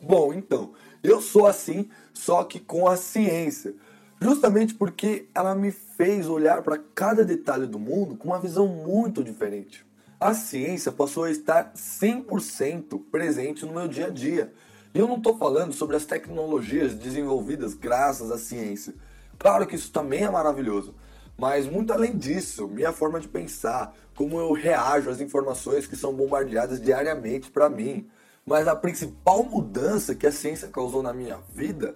Bom, 0.00 0.34
então, 0.34 0.74
eu 1.02 1.22
sou 1.22 1.46
assim, 1.46 1.88
só 2.12 2.44
que 2.44 2.60
com 2.60 2.86
a 2.86 2.98
ciência. 2.98 3.74
Justamente 4.20 4.74
porque 4.74 5.26
ela 5.34 5.54
me 5.54 5.70
fez 5.70 6.28
olhar 6.28 6.60
para 6.60 6.76
cada 6.94 7.24
detalhe 7.24 7.66
do 7.66 7.78
mundo 7.78 8.14
com 8.14 8.28
uma 8.28 8.40
visão 8.40 8.68
muito 8.68 9.24
diferente. 9.24 9.86
A 10.20 10.34
ciência 10.34 10.92
passou 10.92 11.24
a 11.24 11.30
estar 11.30 11.72
100% 11.72 13.04
presente 13.10 13.64
no 13.64 13.72
meu 13.72 13.88
dia 13.88 14.08
a 14.08 14.10
dia. 14.10 14.52
E 14.94 14.98
eu 14.98 15.08
não 15.08 15.16
estou 15.16 15.38
falando 15.38 15.72
sobre 15.72 15.96
as 15.96 16.04
tecnologias 16.04 16.94
desenvolvidas 16.94 17.72
graças 17.72 18.30
à 18.30 18.36
ciência. 18.36 18.94
Claro 19.38 19.66
que 19.66 19.76
isso 19.76 19.92
também 19.92 20.24
é 20.24 20.30
maravilhoso, 20.30 20.94
mas 21.36 21.66
muito 21.66 21.92
além 21.92 22.16
disso, 22.16 22.66
minha 22.66 22.92
forma 22.92 23.20
de 23.20 23.28
pensar, 23.28 23.94
como 24.16 24.40
eu 24.40 24.52
reajo 24.52 25.08
às 25.08 25.20
informações 25.20 25.86
que 25.86 25.94
são 25.94 26.12
bombardeadas 26.12 26.80
diariamente 26.80 27.50
para 27.50 27.68
mim. 27.68 28.08
Mas 28.44 28.66
a 28.66 28.74
principal 28.74 29.44
mudança 29.44 30.14
que 30.14 30.26
a 30.26 30.32
ciência 30.32 30.68
causou 30.68 31.02
na 31.02 31.12
minha 31.12 31.38
vida 31.54 31.94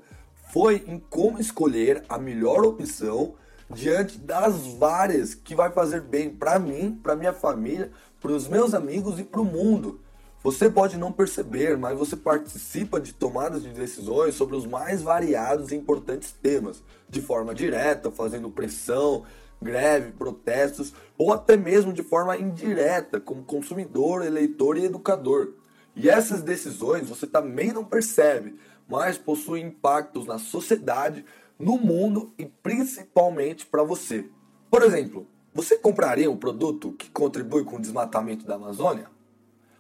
foi 0.53 0.85
em 0.87 1.01
como 1.01 1.41
escolher 1.41 2.05
a 2.09 2.19
melhor 2.19 2.63
opção 2.65 3.35
diante 3.69 4.19
das 4.19 4.67
várias 4.67 5.35
que 5.35 5.55
vai 5.55 5.73
fazer 5.73 6.03
bem 6.03 6.29
para 6.31 6.59
mim, 6.59 7.01
para 7.03 7.17
minha 7.17 7.33
família, 7.33 7.91
para 8.21 8.33
os 8.33 8.47
meus 8.47 8.75
amigos 8.75 9.19
e 9.19 9.25
para 9.25 9.41
o 9.41 9.45
mundo. 9.47 10.02
Você 10.43 10.69
pode 10.69 10.97
não 10.97 11.13
perceber, 11.13 11.79
mas 11.79 11.97
você 11.97 12.17
participa 12.17 13.01
de 13.01 13.13
tomadas 13.13 13.63
de 13.63 13.69
decisões 13.69 14.35
sobre 14.35 14.57
os 14.57 14.67
mais 14.67 15.01
variados 15.01 15.71
e 15.71 15.77
importantes 15.77 16.33
temas, 16.33 16.83
de 17.09 17.23
forma 17.23 17.55
direta, 17.55 18.11
fazendo 18.11 18.51
pressão, 18.51 19.25
greve, 19.63 20.11
protestos, 20.11 20.93
ou 21.17 21.33
até 21.33 21.57
mesmo 21.57 21.93
de 21.93 22.03
forma 22.03 22.37
indireta, 22.37 23.21
como 23.21 23.45
consumidor, 23.45 24.25
eleitor 24.25 24.77
e 24.77 24.87
educador. 24.87 25.53
E 25.95 26.11
essas 26.11 26.43
decisões 26.43 27.09
você 27.09 27.27
também 27.27 27.73
não 27.73 27.85
percebe, 27.85 28.59
mas 28.89 29.17
possuem 29.17 29.67
impactos 29.67 30.27
na 30.27 30.41
sociedade, 30.41 31.25
no 31.57 31.79
mundo 31.79 32.33
e 32.37 32.47
principalmente 32.47 33.65
para 33.65 33.85
você. 33.85 34.29
Por 34.69 34.83
exemplo, 34.83 35.25
você 35.55 35.79
compraria 35.79 36.29
um 36.29 36.37
produto 36.37 36.93
que 36.95 37.09
contribui 37.11 37.63
com 37.63 37.77
o 37.77 37.81
desmatamento 37.81 38.45
da 38.45 38.57
Amazônia? 38.57 39.12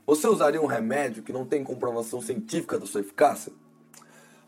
Você 0.04 0.26
usaria 0.26 0.60
um 0.60 0.66
remédio 0.66 1.22
que 1.22 1.32
não 1.32 1.44
tem 1.44 1.62
comprovação 1.62 2.20
científica 2.20 2.78
da 2.78 2.86
sua 2.86 3.02
eficácia? 3.02 3.52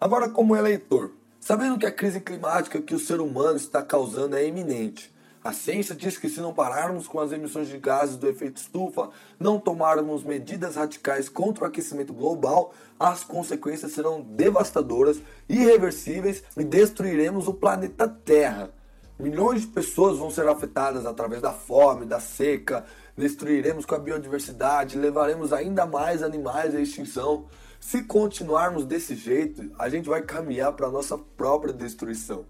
Agora, 0.01 0.29
como 0.29 0.57
eleitor, 0.57 1.13
sabendo 1.39 1.79
que 1.79 1.87
a 1.87 1.93
crise 1.93 2.21
climática 2.21 2.83
que 2.83 2.95
o 2.95 2.99
ser 2.99 3.21
humano 3.21 3.57
está 3.57 3.81
causando 3.81 4.37
é 4.37 4.47
iminente, 4.47 5.15
a 5.45 5.53
ciência 5.53 5.95
diz 5.95 6.19
que 6.19 6.29
se 6.29 6.41
não 6.41 6.55
pararmos 6.55 7.07
com 7.07 7.21
as 7.21 7.31
emissões 7.31 7.69
de 7.69 7.79
gases 7.79 8.17
do 8.17 8.27
efeito 8.27 8.57
estufa, 8.57 9.11
não 9.39 9.61
tomarmos 9.61 10.25
medidas 10.25 10.75
radicais 10.75 11.29
contra 11.29 11.65
o 11.65 11.67
aquecimento 11.67 12.13
global, 12.13 12.73
as 12.99 13.23
consequências 13.23 13.93
serão 13.93 14.23
devastadoras, 14.23 15.21
irreversíveis 15.49 16.43
e 16.57 16.65
destruiremos 16.65 17.47
o 17.47 17.55
planeta 17.55 18.09
Terra. 18.09 18.71
Milhões 19.19 19.61
de 19.61 19.67
pessoas 19.69 20.19
vão 20.19 20.31
ser 20.31 20.49
afetadas 20.49 21.07
através 21.07 21.41
da 21.41 21.53
fome, 21.53 22.07
da 22.07 22.19
seca, 22.19 22.85
destruiremos 23.17 23.87
com 23.87 23.95
a 23.95 23.99
biodiversidade, 23.99 24.99
levaremos 24.99 25.53
ainda 25.53 25.87
mais 25.87 26.23
animais 26.23 26.75
à 26.75 26.81
extinção. 26.81 27.47
Se 27.79 28.03
continuarmos 28.03 28.85
desse 28.85 29.15
jeito, 29.15 29.71
a 29.79 29.89
gente 29.89 30.09
vai 30.09 30.23
caminhar 30.23 30.73
para 30.73 30.87
a 30.87 30.91
nossa 30.91 31.17
própria 31.17 31.73
destruição. 31.73 32.45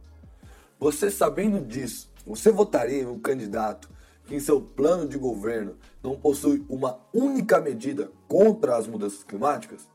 Você 0.78 1.10
sabendo 1.10 1.60
disso, 1.60 2.10
você 2.26 2.50
votaria 2.50 3.02
em 3.02 3.06
um 3.06 3.18
candidato 3.18 3.88
que 4.26 4.34
em 4.34 4.40
seu 4.40 4.60
plano 4.60 5.06
de 5.06 5.18
governo 5.18 5.76
não 6.02 6.16
possui 6.16 6.64
uma 6.68 6.98
única 7.12 7.60
medida 7.60 8.10
contra 8.26 8.76
as 8.76 8.86
mudanças 8.86 9.22
climáticas? 9.22 9.88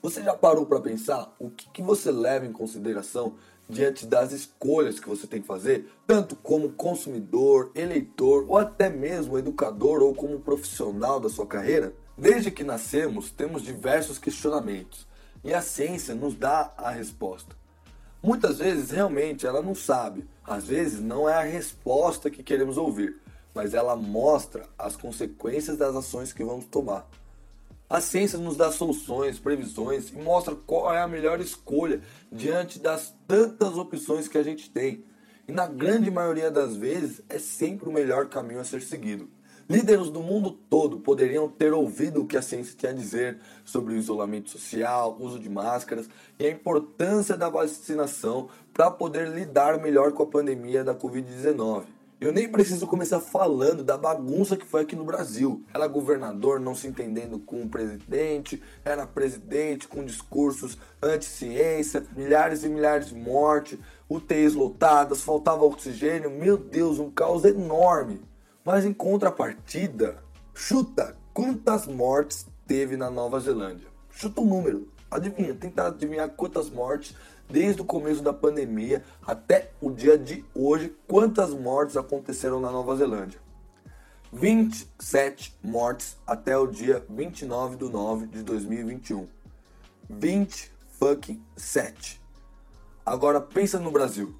Você 0.00 0.22
já 0.22 0.34
parou 0.34 0.66
para 0.66 0.80
pensar 0.80 1.32
o 1.38 1.48
que, 1.50 1.68
que 1.70 1.82
você 1.82 2.10
leva 2.10 2.44
em 2.44 2.52
consideração 2.52 3.36
diante 3.72 4.06
das 4.06 4.30
escolhas 4.30 5.00
que 5.00 5.08
você 5.08 5.26
tem 5.26 5.40
que 5.40 5.46
fazer, 5.46 5.90
tanto 6.06 6.36
como 6.36 6.72
consumidor, 6.72 7.72
eleitor 7.74 8.44
ou 8.48 8.58
até 8.58 8.88
mesmo 8.88 9.38
educador 9.38 10.02
ou 10.02 10.14
como 10.14 10.38
profissional 10.38 11.18
da 11.18 11.28
sua 11.28 11.46
carreira? 11.46 11.94
Desde 12.16 12.50
que 12.50 12.62
nascemos, 12.62 13.30
temos 13.30 13.62
diversos 13.62 14.18
questionamentos 14.18 15.06
e 15.42 15.52
a 15.52 15.62
ciência 15.62 16.14
nos 16.14 16.34
dá 16.34 16.72
a 16.76 16.90
resposta. 16.90 17.56
Muitas 18.22 18.58
vezes 18.58 18.90
realmente 18.90 19.46
ela 19.46 19.60
não 19.60 19.74
sabe, 19.74 20.28
às 20.44 20.66
vezes 20.66 21.00
não 21.00 21.28
é 21.28 21.34
a 21.34 21.42
resposta 21.42 22.30
que 22.30 22.42
queremos 22.42 22.76
ouvir, 22.76 23.20
mas 23.54 23.74
ela 23.74 23.96
mostra 23.96 24.66
as 24.78 24.96
consequências 24.96 25.76
das 25.76 25.96
ações 25.96 26.32
que 26.32 26.44
vamos 26.44 26.66
tomar. 26.66 27.08
A 27.92 28.00
ciência 28.00 28.38
nos 28.38 28.56
dá 28.56 28.72
soluções, 28.72 29.38
previsões 29.38 30.08
e 30.08 30.16
mostra 30.16 30.54
qual 30.54 30.94
é 30.94 31.02
a 31.02 31.06
melhor 31.06 31.42
escolha 31.42 32.00
diante 32.32 32.78
das 32.78 33.14
tantas 33.28 33.76
opções 33.76 34.26
que 34.26 34.38
a 34.38 34.42
gente 34.42 34.70
tem. 34.70 35.04
E 35.46 35.52
na 35.52 35.66
grande 35.66 36.10
maioria 36.10 36.50
das 36.50 36.74
vezes 36.74 37.20
é 37.28 37.38
sempre 37.38 37.90
o 37.90 37.92
melhor 37.92 38.30
caminho 38.30 38.60
a 38.60 38.64
ser 38.64 38.80
seguido. 38.80 39.28
Líderes 39.68 40.08
do 40.08 40.22
mundo 40.22 40.52
todo 40.70 41.00
poderiam 41.00 41.46
ter 41.50 41.74
ouvido 41.74 42.22
o 42.22 42.26
que 42.26 42.38
a 42.38 42.40
ciência 42.40 42.74
tinha 42.74 42.92
a 42.92 42.94
dizer 42.94 43.38
sobre 43.62 43.92
o 43.92 43.96
isolamento 43.98 44.48
social, 44.48 45.18
uso 45.20 45.38
de 45.38 45.50
máscaras 45.50 46.08
e 46.38 46.46
a 46.46 46.50
importância 46.50 47.36
da 47.36 47.50
vacinação 47.50 48.48
para 48.72 48.90
poder 48.90 49.28
lidar 49.28 49.78
melhor 49.78 50.12
com 50.12 50.22
a 50.22 50.26
pandemia 50.26 50.82
da 50.82 50.94
Covid-19. 50.94 51.84
Eu 52.22 52.30
nem 52.30 52.48
preciso 52.48 52.86
começar 52.86 53.18
falando 53.18 53.82
da 53.82 53.98
bagunça 53.98 54.56
que 54.56 54.64
foi 54.64 54.82
aqui 54.82 54.94
no 54.94 55.04
Brasil. 55.04 55.64
Era 55.74 55.88
governador 55.88 56.60
não 56.60 56.72
se 56.72 56.86
entendendo 56.86 57.36
com 57.40 57.64
o 57.64 57.68
presidente, 57.68 58.62
era 58.84 59.04
presidente 59.04 59.88
com 59.88 60.04
discursos 60.04 60.78
anti-ciência, 61.02 62.06
milhares 62.16 62.62
e 62.62 62.68
milhares 62.68 63.08
de 63.08 63.16
mortes, 63.16 63.76
UTIs 64.08 64.54
lotadas, 64.54 65.20
faltava 65.20 65.64
oxigênio. 65.64 66.30
Meu 66.30 66.56
Deus, 66.56 67.00
um 67.00 67.10
caos 67.10 67.44
enorme. 67.44 68.22
Mas 68.64 68.84
em 68.84 68.92
contrapartida, 68.92 70.22
chuta 70.54 71.16
quantas 71.34 71.88
mortes 71.88 72.46
teve 72.68 72.96
na 72.96 73.10
Nova 73.10 73.40
Zelândia. 73.40 73.88
Chuta 74.10 74.40
um 74.40 74.46
número. 74.46 74.92
Adivinha, 75.10 75.54
tenta 75.54 75.88
adivinhar 75.88 76.30
quantas 76.30 76.70
mortes 76.70 77.16
desde 77.48 77.82
o 77.82 77.84
começo 77.84 78.22
da 78.22 78.32
pandemia 78.32 79.04
até 79.26 79.70
o 79.80 79.90
dia 79.90 80.18
de 80.18 80.44
hoje, 80.54 80.96
quantas 81.06 81.50
mortes 81.50 81.96
aconteceram 81.96 82.60
na 82.60 82.70
Nova 82.70 82.96
Zelândia? 82.96 83.40
27 84.32 85.58
mortes 85.62 86.16
até 86.26 86.56
o 86.56 86.66
dia 86.66 87.04
29 87.10 87.76
de 87.76 87.84
9 87.84 88.26
de 88.28 88.42
2021. 88.42 89.28
20 90.08 90.72
fucking 90.98 91.42
7. 91.56 92.20
Agora 93.04 93.40
pensa 93.40 93.78
no 93.78 93.90
Brasil. 93.90 94.34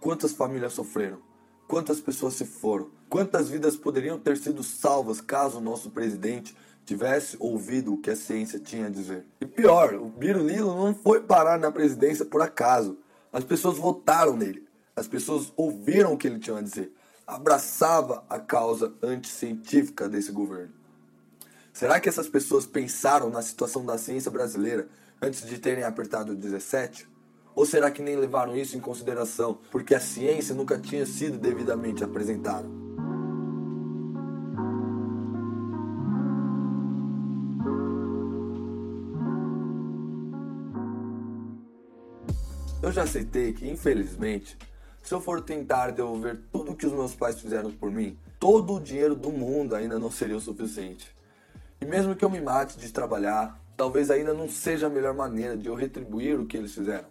Quantas 0.00 0.32
famílias 0.32 0.72
sofreram? 0.72 1.18
Quantas 1.66 2.00
pessoas 2.00 2.34
se 2.34 2.44
foram? 2.44 2.90
Quantas 3.08 3.48
vidas 3.48 3.76
poderiam 3.76 4.18
ter 4.18 4.36
sido 4.36 4.62
salvas 4.62 5.20
caso 5.20 5.58
o 5.58 5.60
nosso 5.62 5.90
presidente 5.90 6.54
tivesse 6.84 7.36
ouvido 7.38 7.94
o 7.94 7.98
que 7.98 8.10
a 8.10 8.16
ciência 8.16 8.58
tinha 8.58 8.86
a 8.86 8.90
dizer. 8.90 9.24
E 9.40 9.46
pior, 9.46 9.94
o 9.94 10.06
Birulilo 10.06 10.74
não 10.74 10.94
foi 10.94 11.20
parar 11.20 11.58
na 11.58 11.70
presidência 11.70 12.24
por 12.24 12.42
acaso. 12.42 12.98
As 13.32 13.44
pessoas 13.44 13.78
votaram 13.78 14.36
nele. 14.36 14.66
As 14.94 15.06
pessoas 15.06 15.52
ouviram 15.56 16.12
o 16.12 16.18
que 16.18 16.26
ele 16.26 16.38
tinha 16.38 16.58
a 16.58 16.62
dizer. 16.62 16.92
Abraçava 17.26 18.24
a 18.28 18.38
causa 18.38 18.92
anticientífica 19.02 20.08
desse 20.08 20.32
governo. 20.32 20.72
Será 21.72 21.98
que 21.98 22.08
essas 22.08 22.28
pessoas 22.28 22.66
pensaram 22.66 23.30
na 23.30 23.40
situação 23.40 23.84
da 23.86 23.96
ciência 23.96 24.30
brasileira 24.30 24.88
antes 25.20 25.46
de 25.46 25.58
terem 25.58 25.84
apertado 25.84 26.34
17? 26.34 27.08
Ou 27.54 27.64
será 27.64 27.90
que 27.90 28.02
nem 28.02 28.16
levaram 28.16 28.56
isso 28.56 28.76
em 28.76 28.80
consideração 28.80 29.58
porque 29.70 29.94
a 29.94 30.00
ciência 30.00 30.54
nunca 30.54 30.78
tinha 30.78 31.06
sido 31.06 31.38
devidamente 31.38 32.04
apresentada? 32.04 32.68
Eu 42.92 42.96
já 42.96 43.04
aceitei 43.04 43.54
que, 43.54 43.66
infelizmente, 43.66 44.54
se 45.02 45.14
eu 45.14 45.18
for 45.18 45.40
tentar 45.40 45.92
devolver 45.92 46.38
tudo 46.52 46.76
que 46.76 46.84
os 46.84 46.92
meus 46.92 47.14
pais 47.14 47.40
fizeram 47.40 47.70
por 47.70 47.90
mim, 47.90 48.18
todo 48.38 48.74
o 48.74 48.80
dinheiro 48.80 49.14
do 49.14 49.30
mundo 49.30 49.74
ainda 49.74 49.98
não 49.98 50.10
seria 50.10 50.36
o 50.36 50.40
suficiente. 50.40 51.10
E 51.80 51.86
mesmo 51.86 52.14
que 52.14 52.22
eu 52.22 52.28
me 52.28 52.38
mate 52.38 52.76
de 52.76 52.92
trabalhar, 52.92 53.58
talvez 53.78 54.10
ainda 54.10 54.34
não 54.34 54.46
seja 54.46 54.88
a 54.88 54.90
melhor 54.90 55.14
maneira 55.14 55.56
de 55.56 55.68
eu 55.68 55.74
retribuir 55.74 56.38
o 56.38 56.44
que 56.44 56.54
eles 56.54 56.74
fizeram. 56.74 57.06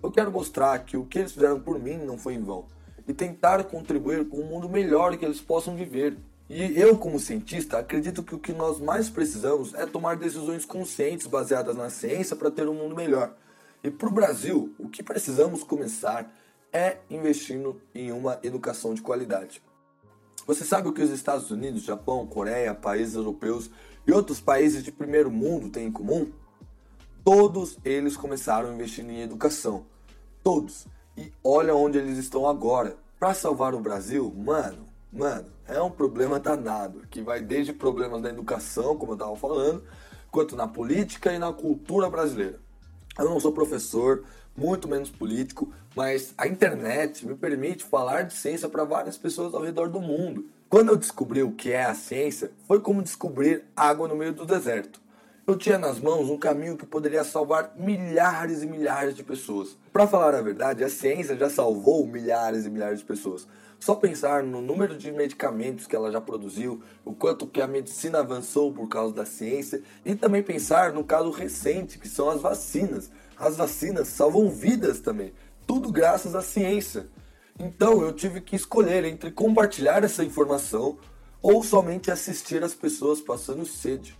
Eu 0.00 0.12
quero 0.12 0.30
mostrar 0.30 0.78
que 0.84 0.96
o 0.96 1.04
que 1.04 1.18
eles 1.18 1.32
fizeram 1.32 1.58
por 1.58 1.80
mim 1.80 1.96
não 1.96 2.16
foi 2.16 2.34
em 2.34 2.40
vão 2.40 2.66
e 3.08 3.12
tentar 3.12 3.64
contribuir 3.64 4.24
com 4.28 4.36
um 4.36 4.46
mundo 4.46 4.68
melhor 4.68 5.16
que 5.16 5.24
eles 5.24 5.40
possam 5.40 5.74
viver. 5.74 6.16
E 6.48 6.80
eu, 6.80 6.96
como 6.96 7.18
cientista, 7.18 7.78
acredito 7.78 8.22
que 8.22 8.36
o 8.36 8.38
que 8.38 8.52
nós 8.52 8.78
mais 8.78 9.10
precisamos 9.10 9.74
é 9.74 9.84
tomar 9.84 10.16
decisões 10.16 10.64
conscientes 10.64 11.26
baseadas 11.26 11.76
na 11.76 11.90
ciência 11.90 12.36
para 12.36 12.52
ter 12.52 12.68
um 12.68 12.74
mundo 12.74 12.94
melhor. 12.94 13.34
E 13.82 13.90
para 13.90 14.08
o 14.08 14.12
Brasil, 14.12 14.74
o 14.78 14.88
que 14.88 15.02
precisamos 15.02 15.62
começar 15.62 16.34
é 16.72 16.98
investindo 17.08 17.80
em 17.94 18.10
uma 18.10 18.38
educação 18.42 18.92
de 18.92 19.00
qualidade. 19.00 19.62
Você 20.46 20.64
sabe 20.64 20.88
o 20.88 20.92
que 20.92 21.02
os 21.02 21.10
Estados 21.10 21.50
Unidos, 21.50 21.82
Japão, 21.82 22.26
Coreia, 22.26 22.74
países 22.74 23.14
europeus 23.14 23.70
e 24.06 24.12
outros 24.12 24.40
países 24.40 24.82
de 24.82 24.90
primeiro 24.90 25.30
mundo 25.30 25.68
têm 25.68 25.86
em 25.86 25.92
comum? 25.92 26.32
Todos 27.22 27.78
eles 27.84 28.16
começaram 28.16 28.72
investindo 28.72 29.10
em 29.10 29.20
educação. 29.20 29.84
Todos. 30.42 30.86
E 31.16 31.32
olha 31.44 31.74
onde 31.74 31.98
eles 31.98 32.18
estão 32.18 32.48
agora. 32.48 32.96
Para 33.18 33.34
salvar 33.34 33.74
o 33.74 33.80
Brasil, 33.80 34.32
mano, 34.36 34.86
mano, 35.12 35.48
é 35.66 35.80
um 35.80 35.90
problema 35.90 36.40
danado, 36.40 37.06
que 37.10 37.20
vai 37.20 37.42
desde 37.42 37.72
problemas 37.72 38.22
da 38.22 38.30
educação, 38.30 38.96
como 38.96 39.12
eu 39.12 39.16
estava 39.16 39.36
falando, 39.36 39.84
quanto 40.30 40.56
na 40.56 40.66
política 40.66 41.32
e 41.32 41.38
na 41.38 41.52
cultura 41.52 42.08
brasileira. 42.08 42.60
Eu 43.18 43.24
não 43.24 43.40
sou 43.40 43.50
professor, 43.50 44.22
muito 44.56 44.86
menos 44.86 45.10
político, 45.10 45.72
mas 45.96 46.32
a 46.38 46.46
internet 46.46 47.26
me 47.26 47.34
permite 47.34 47.82
falar 47.82 48.22
de 48.22 48.32
ciência 48.32 48.68
para 48.68 48.84
várias 48.84 49.18
pessoas 49.18 49.52
ao 49.54 49.62
redor 49.62 49.88
do 49.88 50.00
mundo. 50.00 50.46
Quando 50.68 50.90
eu 50.90 50.96
descobri 50.96 51.42
o 51.42 51.50
que 51.50 51.72
é 51.72 51.84
a 51.84 51.94
ciência, 51.94 52.52
foi 52.68 52.78
como 52.78 53.02
descobrir 53.02 53.64
água 53.74 54.06
no 54.06 54.14
meio 54.14 54.32
do 54.32 54.46
deserto. 54.46 55.00
Eu 55.48 55.56
tinha 55.56 55.78
nas 55.78 55.98
mãos 55.98 56.30
um 56.30 56.38
caminho 56.38 56.76
que 56.76 56.86
poderia 56.86 57.24
salvar 57.24 57.72
milhares 57.76 58.62
e 58.62 58.66
milhares 58.66 59.16
de 59.16 59.24
pessoas. 59.24 59.76
Para 59.92 60.06
falar 60.06 60.34
a 60.34 60.42
verdade, 60.42 60.84
a 60.84 60.88
ciência 60.88 61.36
já 61.36 61.50
salvou 61.50 62.06
milhares 62.06 62.66
e 62.66 62.70
milhares 62.70 63.00
de 63.00 63.04
pessoas. 63.04 63.48
Só 63.80 63.94
pensar 63.94 64.42
no 64.42 64.60
número 64.60 64.96
de 64.96 65.12
medicamentos 65.12 65.86
que 65.86 65.94
ela 65.94 66.10
já 66.10 66.20
produziu, 66.20 66.82
o 67.04 67.14
quanto 67.14 67.46
que 67.46 67.60
a 67.60 67.66
medicina 67.66 68.18
avançou 68.18 68.72
por 68.72 68.88
causa 68.88 69.14
da 69.14 69.24
ciência 69.24 69.82
e 70.04 70.14
também 70.14 70.42
pensar 70.42 70.92
no 70.92 71.04
caso 71.04 71.30
recente, 71.30 71.98
que 71.98 72.08
são 72.08 72.28
as 72.28 72.40
vacinas. 72.40 73.10
As 73.36 73.56
vacinas 73.56 74.08
salvam 74.08 74.50
vidas 74.50 75.00
também, 75.00 75.32
tudo 75.66 75.92
graças 75.92 76.34
à 76.34 76.42
ciência. 76.42 77.08
Então 77.58 78.02
eu 78.02 78.12
tive 78.12 78.40
que 78.40 78.56
escolher 78.56 79.04
entre 79.04 79.30
compartilhar 79.30 80.02
essa 80.02 80.24
informação 80.24 80.98
ou 81.40 81.62
somente 81.62 82.10
assistir 82.10 82.62
as 82.64 82.74
pessoas 82.74 83.20
passando 83.20 83.64
sede. 83.64 84.18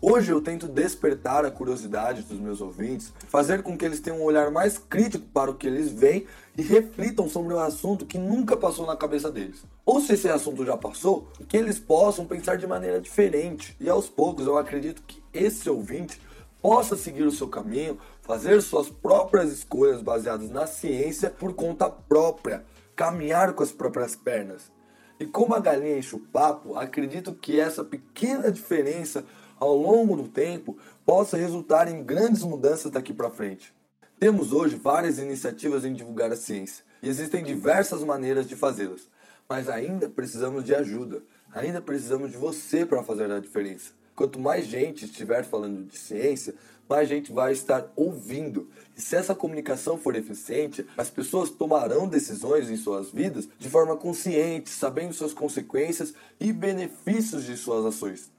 Hoje 0.00 0.30
eu 0.30 0.40
tento 0.40 0.68
despertar 0.68 1.44
a 1.44 1.50
curiosidade 1.50 2.22
dos 2.22 2.38
meus 2.38 2.60
ouvintes, 2.60 3.12
fazer 3.26 3.64
com 3.64 3.76
que 3.76 3.84
eles 3.84 3.98
tenham 3.98 4.20
um 4.20 4.22
olhar 4.22 4.48
mais 4.48 4.78
crítico 4.78 5.26
para 5.34 5.50
o 5.50 5.56
que 5.56 5.66
eles 5.66 5.90
veem 5.90 6.24
e 6.56 6.62
reflitam 6.62 7.28
sobre 7.28 7.52
um 7.52 7.58
assunto 7.58 8.06
que 8.06 8.16
nunca 8.16 8.56
passou 8.56 8.86
na 8.86 8.96
cabeça 8.96 9.28
deles. 9.28 9.64
Ou 9.84 10.00
se 10.00 10.12
esse 10.12 10.28
assunto 10.28 10.64
já 10.64 10.76
passou, 10.76 11.26
que 11.48 11.56
eles 11.56 11.80
possam 11.80 12.26
pensar 12.26 12.56
de 12.56 12.64
maneira 12.64 13.00
diferente. 13.00 13.76
E 13.80 13.90
aos 13.90 14.08
poucos 14.08 14.46
eu 14.46 14.56
acredito 14.56 15.02
que 15.02 15.20
esse 15.34 15.68
ouvinte 15.68 16.20
possa 16.62 16.96
seguir 16.96 17.24
o 17.24 17.32
seu 17.32 17.48
caminho, 17.48 17.98
fazer 18.22 18.62
suas 18.62 18.88
próprias 18.88 19.50
escolhas 19.50 20.00
baseadas 20.00 20.48
na 20.48 20.68
ciência 20.68 21.28
por 21.28 21.54
conta 21.54 21.90
própria, 21.90 22.64
caminhar 22.94 23.52
com 23.52 23.64
as 23.64 23.72
próprias 23.72 24.14
pernas. 24.14 24.70
E 25.18 25.26
como 25.26 25.56
a 25.56 25.58
galinha 25.58 25.98
enche 25.98 26.14
o 26.14 26.20
papo, 26.20 26.76
acredito 26.76 27.34
que 27.34 27.58
essa 27.58 27.82
pequena 27.82 28.52
diferença 28.52 29.24
ao 29.58 29.76
longo 29.76 30.16
do 30.16 30.28
tempo 30.28 30.76
possa 31.04 31.36
resultar 31.36 31.88
em 31.88 32.02
grandes 32.02 32.42
mudanças 32.42 32.90
daqui 32.90 33.12
para 33.12 33.30
frente. 33.30 33.74
Temos 34.18 34.52
hoje 34.52 34.76
várias 34.76 35.18
iniciativas 35.18 35.84
em 35.84 35.92
divulgar 35.92 36.32
a 36.32 36.36
ciência 36.36 36.84
e 37.02 37.08
existem 37.08 37.44
diversas 37.44 38.02
maneiras 38.02 38.48
de 38.48 38.56
fazê-las, 38.56 39.08
mas 39.48 39.68
ainda 39.68 40.08
precisamos 40.08 40.64
de 40.64 40.74
ajuda, 40.74 41.22
ainda 41.52 41.80
precisamos 41.80 42.30
de 42.30 42.36
você 42.36 42.84
para 42.84 43.02
fazer 43.02 43.30
a 43.30 43.38
diferença. 43.40 43.92
Quanto 44.16 44.40
mais 44.40 44.66
gente 44.66 45.04
estiver 45.04 45.44
falando 45.44 45.84
de 45.84 45.96
ciência, 45.96 46.54
mais 46.88 47.08
gente 47.08 47.30
vai 47.30 47.52
estar 47.52 47.92
ouvindo. 47.94 48.68
E 48.96 49.00
se 49.00 49.14
essa 49.14 49.34
comunicação 49.34 49.96
for 49.96 50.16
eficiente, 50.16 50.84
as 50.96 51.08
pessoas 51.08 51.50
tomarão 51.50 52.08
decisões 52.08 52.68
em 52.70 52.76
suas 52.76 53.10
vidas 53.12 53.48
de 53.58 53.68
forma 53.68 53.96
consciente, 53.96 54.70
sabendo 54.70 55.14
suas 55.14 55.32
consequências 55.32 56.14
e 56.40 56.52
benefícios 56.52 57.44
de 57.44 57.56
suas 57.56 57.84
ações. 57.84 58.30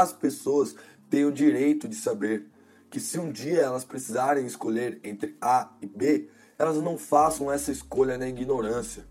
As 0.00 0.10
pessoas 0.10 0.74
têm 1.10 1.26
o 1.26 1.30
direito 1.30 1.86
de 1.86 1.94
saber 1.94 2.46
que 2.90 2.98
se 2.98 3.18
um 3.18 3.30
dia 3.30 3.60
elas 3.60 3.84
precisarem 3.84 4.46
escolher 4.46 4.98
entre 5.04 5.36
A 5.38 5.70
e 5.82 5.86
B, 5.86 6.30
elas 6.58 6.78
não 6.78 6.96
façam 6.96 7.52
essa 7.52 7.70
escolha 7.70 8.16
na 8.16 8.26
ignorância. 8.26 9.04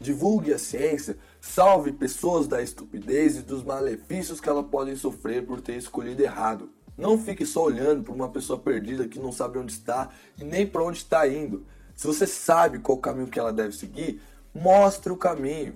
Divulgue 0.00 0.52
a 0.52 0.58
ciência, 0.58 1.16
salve 1.40 1.92
pessoas 1.92 2.48
da 2.48 2.60
estupidez 2.60 3.36
e 3.36 3.42
dos 3.42 3.62
malefícios 3.62 4.40
que 4.40 4.48
elas 4.48 4.66
podem 4.66 4.96
sofrer 4.96 5.46
por 5.46 5.60
ter 5.60 5.76
escolhido 5.76 6.20
errado. 6.20 6.68
Não 6.98 7.16
fique 7.16 7.46
só 7.46 7.62
olhando 7.62 8.02
para 8.02 8.12
uma 8.12 8.28
pessoa 8.28 8.58
perdida 8.58 9.06
que 9.06 9.20
não 9.20 9.30
sabe 9.30 9.60
onde 9.60 9.72
está 9.72 10.10
e 10.36 10.42
nem 10.42 10.66
para 10.66 10.82
onde 10.82 10.98
está 10.98 11.28
indo. 11.28 11.64
Se 11.94 12.08
você 12.08 12.26
sabe 12.26 12.80
qual 12.80 12.98
caminho 12.98 13.28
que 13.28 13.38
ela 13.38 13.52
deve 13.52 13.70
seguir, 13.76 14.20
mostre 14.52 15.12
o 15.12 15.16
caminho. 15.16 15.74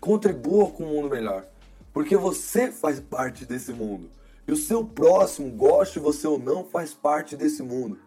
Contribua 0.00 0.70
com 0.70 0.84
um 0.84 0.94
mundo 0.94 1.10
melhor. 1.10 1.46
Porque 1.98 2.16
você 2.16 2.70
faz 2.70 3.00
parte 3.00 3.44
desse 3.44 3.72
mundo. 3.72 4.08
E 4.46 4.52
o 4.52 4.56
seu 4.56 4.84
próximo, 4.84 5.50
goste 5.50 5.98
você 5.98 6.28
ou 6.28 6.38
não, 6.38 6.62
faz 6.62 6.94
parte 6.94 7.36
desse 7.36 7.60
mundo. 7.60 7.98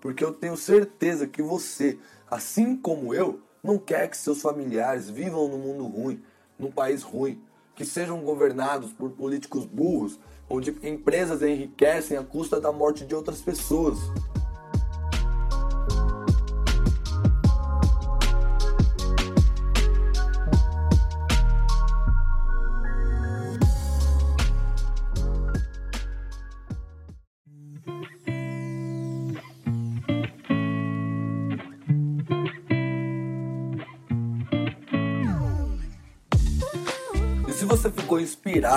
Porque 0.00 0.24
eu 0.24 0.32
tenho 0.32 0.56
certeza 0.56 1.26
que 1.26 1.42
você, 1.42 1.98
assim 2.26 2.74
como 2.74 3.12
eu, 3.12 3.42
não 3.62 3.76
quer 3.76 4.08
que 4.08 4.16
seus 4.16 4.40
familiares 4.40 5.10
vivam 5.10 5.46
num 5.46 5.58
mundo 5.58 5.84
ruim, 5.84 6.22
num 6.58 6.70
país 6.70 7.02
ruim, 7.02 7.38
que 7.74 7.84
sejam 7.84 8.22
governados 8.22 8.94
por 8.94 9.10
políticos 9.10 9.66
burros, 9.66 10.18
onde 10.48 10.74
empresas 10.82 11.42
enriquecem 11.42 12.16
à 12.16 12.24
custa 12.24 12.58
da 12.58 12.72
morte 12.72 13.04
de 13.04 13.14
outras 13.14 13.42
pessoas. 13.42 13.98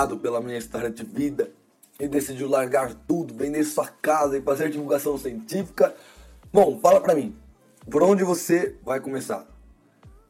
Pela 0.06 0.40
minha 0.40 0.58
história 0.58 0.90
de 0.90 1.02
vida 1.04 1.50
e 1.98 2.06
decidiu 2.06 2.48
largar 2.48 2.94
tudo, 2.94 3.34
vender 3.34 3.64
sua 3.64 3.88
casa 3.88 4.38
e 4.38 4.42
fazer 4.42 4.70
divulgação 4.70 5.18
científica, 5.18 5.94
bom, 6.52 6.78
fala 6.78 7.00
pra 7.00 7.14
mim, 7.14 7.36
por 7.90 8.02
onde 8.02 8.22
você 8.22 8.76
vai 8.84 9.00
começar? 9.00 9.46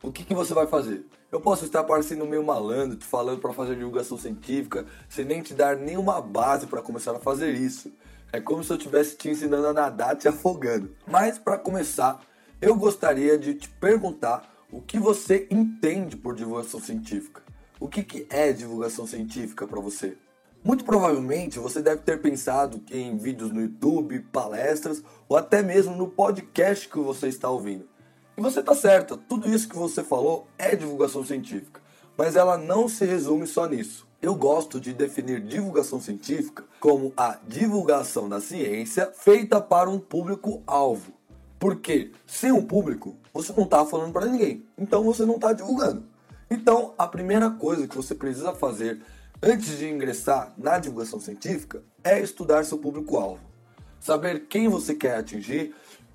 O 0.02 0.10
que, 0.10 0.24
que 0.24 0.34
você 0.34 0.54
vai 0.54 0.66
fazer? 0.66 1.04
Eu 1.30 1.40
posso 1.40 1.66
estar 1.66 1.84
parecendo 1.84 2.24
meio 2.24 2.42
malandro, 2.42 2.96
te 2.96 3.04
falando 3.04 3.40
para 3.40 3.52
fazer 3.52 3.76
divulgação 3.76 4.16
científica, 4.16 4.86
sem 5.08 5.24
nem 5.24 5.42
te 5.42 5.52
dar 5.52 5.76
nenhuma 5.76 6.22
base 6.22 6.66
para 6.66 6.80
começar 6.80 7.12
a 7.12 7.18
fazer 7.18 7.52
isso. 7.52 7.92
É 8.32 8.40
como 8.40 8.64
se 8.64 8.72
eu 8.72 8.76
estivesse 8.76 9.16
te 9.16 9.28
ensinando 9.28 9.66
a 9.66 9.72
nadar 9.74 10.16
te 10.16 10.26
afogando. 10.26 10.94
Mas 11.06 11.36
para 11.38 11.58
começar, 11.58 12.20
eu 12.62 12.74
gostaria 12.74 13.36
de 13.36 13.54
te 13.54 13.68
perguntar 13.68 14.50
o 14.70 14.80
que 14.80 14.98
você 14.98 15.46
entende 15.50 16.16
por 16.16 16.34
divulgação 16.34 16.80
científica. 16.80 17.42
O 17.80 17.86
que, 17.86 18.02
que 18.02 18.26
é 18.28 18.52
divulgação 18.52 19.06
científica 19.06 19.64
para 19.64 19.80
você? 19.80 20.16
Muito 20.64 20.84
provavelmente 20.84 21.60
você 21.60 21.80
deve 21.80 22.02
ter 22.02 22.20
pensado 22.20 22.82
em 22.90 23.16
vídeos 23.16 23.52
no 23.52 23.60
YouTube, 23.60 24.18
palestras 24.32 25.00
ou 25.28 25.36
até 25.36 25.62
mesmo 25.62 25.94
no 25.94 26.08
podcast 26.08 26.88
que 26.88 26.98
você 26.98 27.28
está 27.28 27.48
ouvindo. 27.48 27.88
E 28.36 28.40
você 28.40 28.58
está 28.58 28.74
certa, 28.74 29.16
tudo 29.16 29.48
isso 29.48 29.68
que 29.68 29.76
você 29.76 30.02
falou 30.02 30.48
é 30.58 30.74
divulgação 30.74 31.24
científica, 31.24 31.80
mas 32.16 32.34
ela 32.34 32.58
não 32.58 32.88
se 32.88 33.04
resume 33.04 33.46
só 33.46 33.66
nisso. 33.66 34.08
Eu 34.20 34.34
gosto 34.34 34.80
de 34.80 34.92
definir 34.92 35.40
divulgação 35.40 36.00
científica 36.00 36.64
como 36.80 37.12
a 37.16 37.38
divulgação 37.46 38.28
da 38.28 38.40
ciência 38.40 39.12
feita 39.14 39.60
para 39.60 39.88
um 39.88 40.00
público-alvo. 40.00 41.12
Porque 41.60 42.10
sem 42.26 42.50
o 42.50 42.64
público, 42.64 43.16
você 43.32 43.52
não 43.56 43.64
está 43.64 43.86
falando 43.86 44.12
para 44.12 44.26
ninguém. 44.26 44.64
Então 44.76 45.04
você 45.04 45.24
não 45.24 45.36
está 45.36 45.52
divulgando. 45.52 46.04
Então, 46.50 46.94
a 46.96 47.06
primeira 47.06 47.50
coisa 47.50 47.86
que 47.86 47.96
você 47.96 48.14
precisa 48.14 48.54
fazer 48.54 49.00
antes 49.42 49.78
de 49.78 49.88
ingressar 49.88 50.54
na 50.56 50.78
divulgação 50.78 51.20
científica 51.20 51.82
é 52.02 52.20
estudar 52.20 52.64
seu 52.64 52.78
público-alvo. 52.78 53.40
Saber 54.00 54.46
quem 54.48 54.68
você 54.68 54.94
quer 54.94 55.16
atingir, 55.16 55.74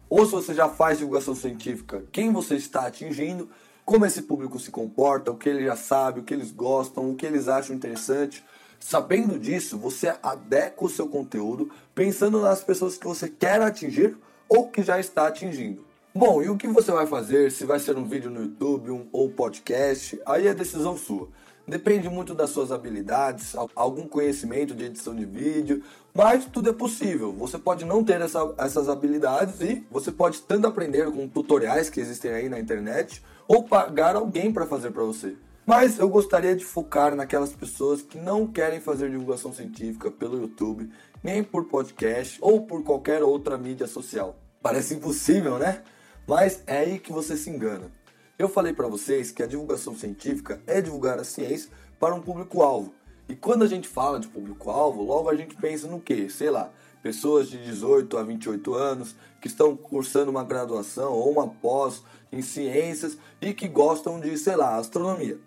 ou 0.09 0.25
se 0.25 0.31
você 0.31 0.53
já 0.53 0.67
faz 0.67 0.97
divulgação 0.97 1.35
científica, 1.35 2.03
quem 2.11 2.31
você 2.31 2.55
está 2.55 2.87
atingindo, 2.87 3.49
como 3.85 4.05
esse 4.05 4.23
público 4.23 4.59
se 4.59 4.71
comporta, 4.71 5.29
o 5.29 5.37
que 5.37 5.49
ele 5.49 5.65
já 5.65 5.75
sabe, 5.75 6.21
o 6.21 6.23
que 6.23 6.33
eles 6.33 6.51
gostam, 6.51 7.11
o 7.11 7.15
que 7.15 7.25
eles 7.25 7.47
acham 7.47 7.75
interessante. 7.75 8.43
Sabendo 8.79 9.37
disso, 9.37 9.77
você 9.77 10.15
adequa 10.23 10.85
o 10.85 10.89
seu 10.89 11.07
conteúdo 11.07 11.69
pensando 11.93 12.41
nas 12.41 12.63
pessoas 12.63 12.97
que 12.97 13.05
você 13.05 13.29
quer 13.29 13.61
atingir 13.61 14.17
ou 14.49 14.69
que 14.69 14.81
já 14.81 14.99
está 14.99 15.27
atingindo. 15.27 15.85
Bom, 16.15 16.43
e 16.43 16.49
o 16.49 16.55
que 16.55 16.67
você 16.67 16.91
vai 16.91 17.07
fazer? 17.07 17.51
Se 17.51 17.65
vai 17.65 17.79
ser 17.79 17.97
um 17.97 18.05
vídeo 18.05 18.29
no 18.29 18.41
YouTube 18.41 18.91
um, 18.91 19.07
ou 19.11 19.31
podcast, 19.31 20.21
aí 20.27 20.45
é 20.45 20.53
decisão 20.53 20.95
sua. 20.95 21.27
Depende 21.67 22.07
muito 22.07 22.35
das 22.35 22.51
suas 22.51 22.71
habilidades, 22.71 23.55
algum 23.75 24.07
conhecimento 24.07 24.75
de 24.75 24.85
edição 24.85 25.15
de 25.15 25.25
vídeo, 25.25 25.81
mas 26.13 26.45
tudo 26.45 26.69
é 26.69 26.73
possível. 26.73 27.33
Você 27.33 27.57
pode 27.57 27.83
não 27.83 28.03
ter 28.03 28.21
essa, 28.21 28.53
essas 28.59 28.89
habilidades 28.89 29.59
e 29.61 29.83
você 29.89 30.11
pode 30.11 30.41
tanto 30.43 30.67
aprender 30.67 31.09
com 31.09 31.27
tutoriais 31.27 31.89
que 31.89 31.99
existem 31.99 32.29
aí 32.29 32.47
na 32.47 32.59
internet 32.59 33.23
ou 33.47 33.63
pagar 33.63 34.15
alguém 34.15 34.53
para 34.53 34.67
fazer 34.67 34.91
para 34.91 35.03
você. 35.03 35.35
Mas 35.65 35.97
eu 35.97 36.07
gostaria 36.07 36.55
de 36.55 36.63
focar 36.63 37.15
naquelas 37.15 37.53
pessoas 37.53 38.03
que 38.03 38.19
não 38.19 38.45
querem 38.45 38.79
fazer 38.79 39.09
divulgação 39.09 39.51
científica 39.51 40.11
pelo 40.11 40.39
YouTube, 40.39 40.91
nem 41.23 41.43
por 41.43 41.65
podcast 41.65 42.37
ou 42.39 42.67
por 42.67 42.83
qualquer 42.83 43.23
outra 43.23 43.57
mídia 43.57 43.87
social. 43.87 44.35
Parece 44.61 44.93
impossível, 44.93 45.57
né? 45.57 45.81
Mas 46.27 46.63
é 46.65 46.79
aí 46.79 46.99
que 46.99 47.11
você 47.11 47.35
se 47.35 47.49
engana. 47.49 47.91
Eu 48.39 48.47
falei 48.47 48.73
para 48.73 48.87
vocês 48.87 49.31
que 49.31 49.43
a 49.43 49.47
divulgação 49.47 49.95
científica 49.95 50.61
é 50.65 50.81
divulgar 50.81 51.19
a 51.19 51.23
ciência 51.23 51.69
para 51.99 52.15
um 52.15 52.21
público-alvo. 52.21 52.93
E 53.27 53.35
quando 53.35 53.63
a 53.63 53.67
gente 53.67 53.87
fala 53.87 54.19
de 54.19 54.27
público-alvo, 54.27 55.03
logo 55.03 55.29
a 55.29 55.35
gente 55.35 55.55
pensa 55.55 55.87
no 55.87 55.99
quê? 55.99 56.29
Sei 56.29 56.49
lá, 56.49 56.71
pessoas 57.01 57.49
de 57.49 57.57
18 57.57 58.17
a 58.17 58.23
28 58.23 58.73
anos 58.73 59.15
que 59.41 59.47
estão 59.47 59.75
cursando 59.75 60.31
uma 60.31 60.43
graduação 60.43 61.11
ou 61.11 61.31
uma 61.31 61.47
pós 61.47 62.03
em 62.31 62.41
ciências 62.41 63.17
e 63.41 63.53
que 63.53 63.67
gostam 63.67 64.19
de, 64.19 64.37
sei 64.37 64.55
lá, 64.55 64.77
astronomia. 64.77 65.39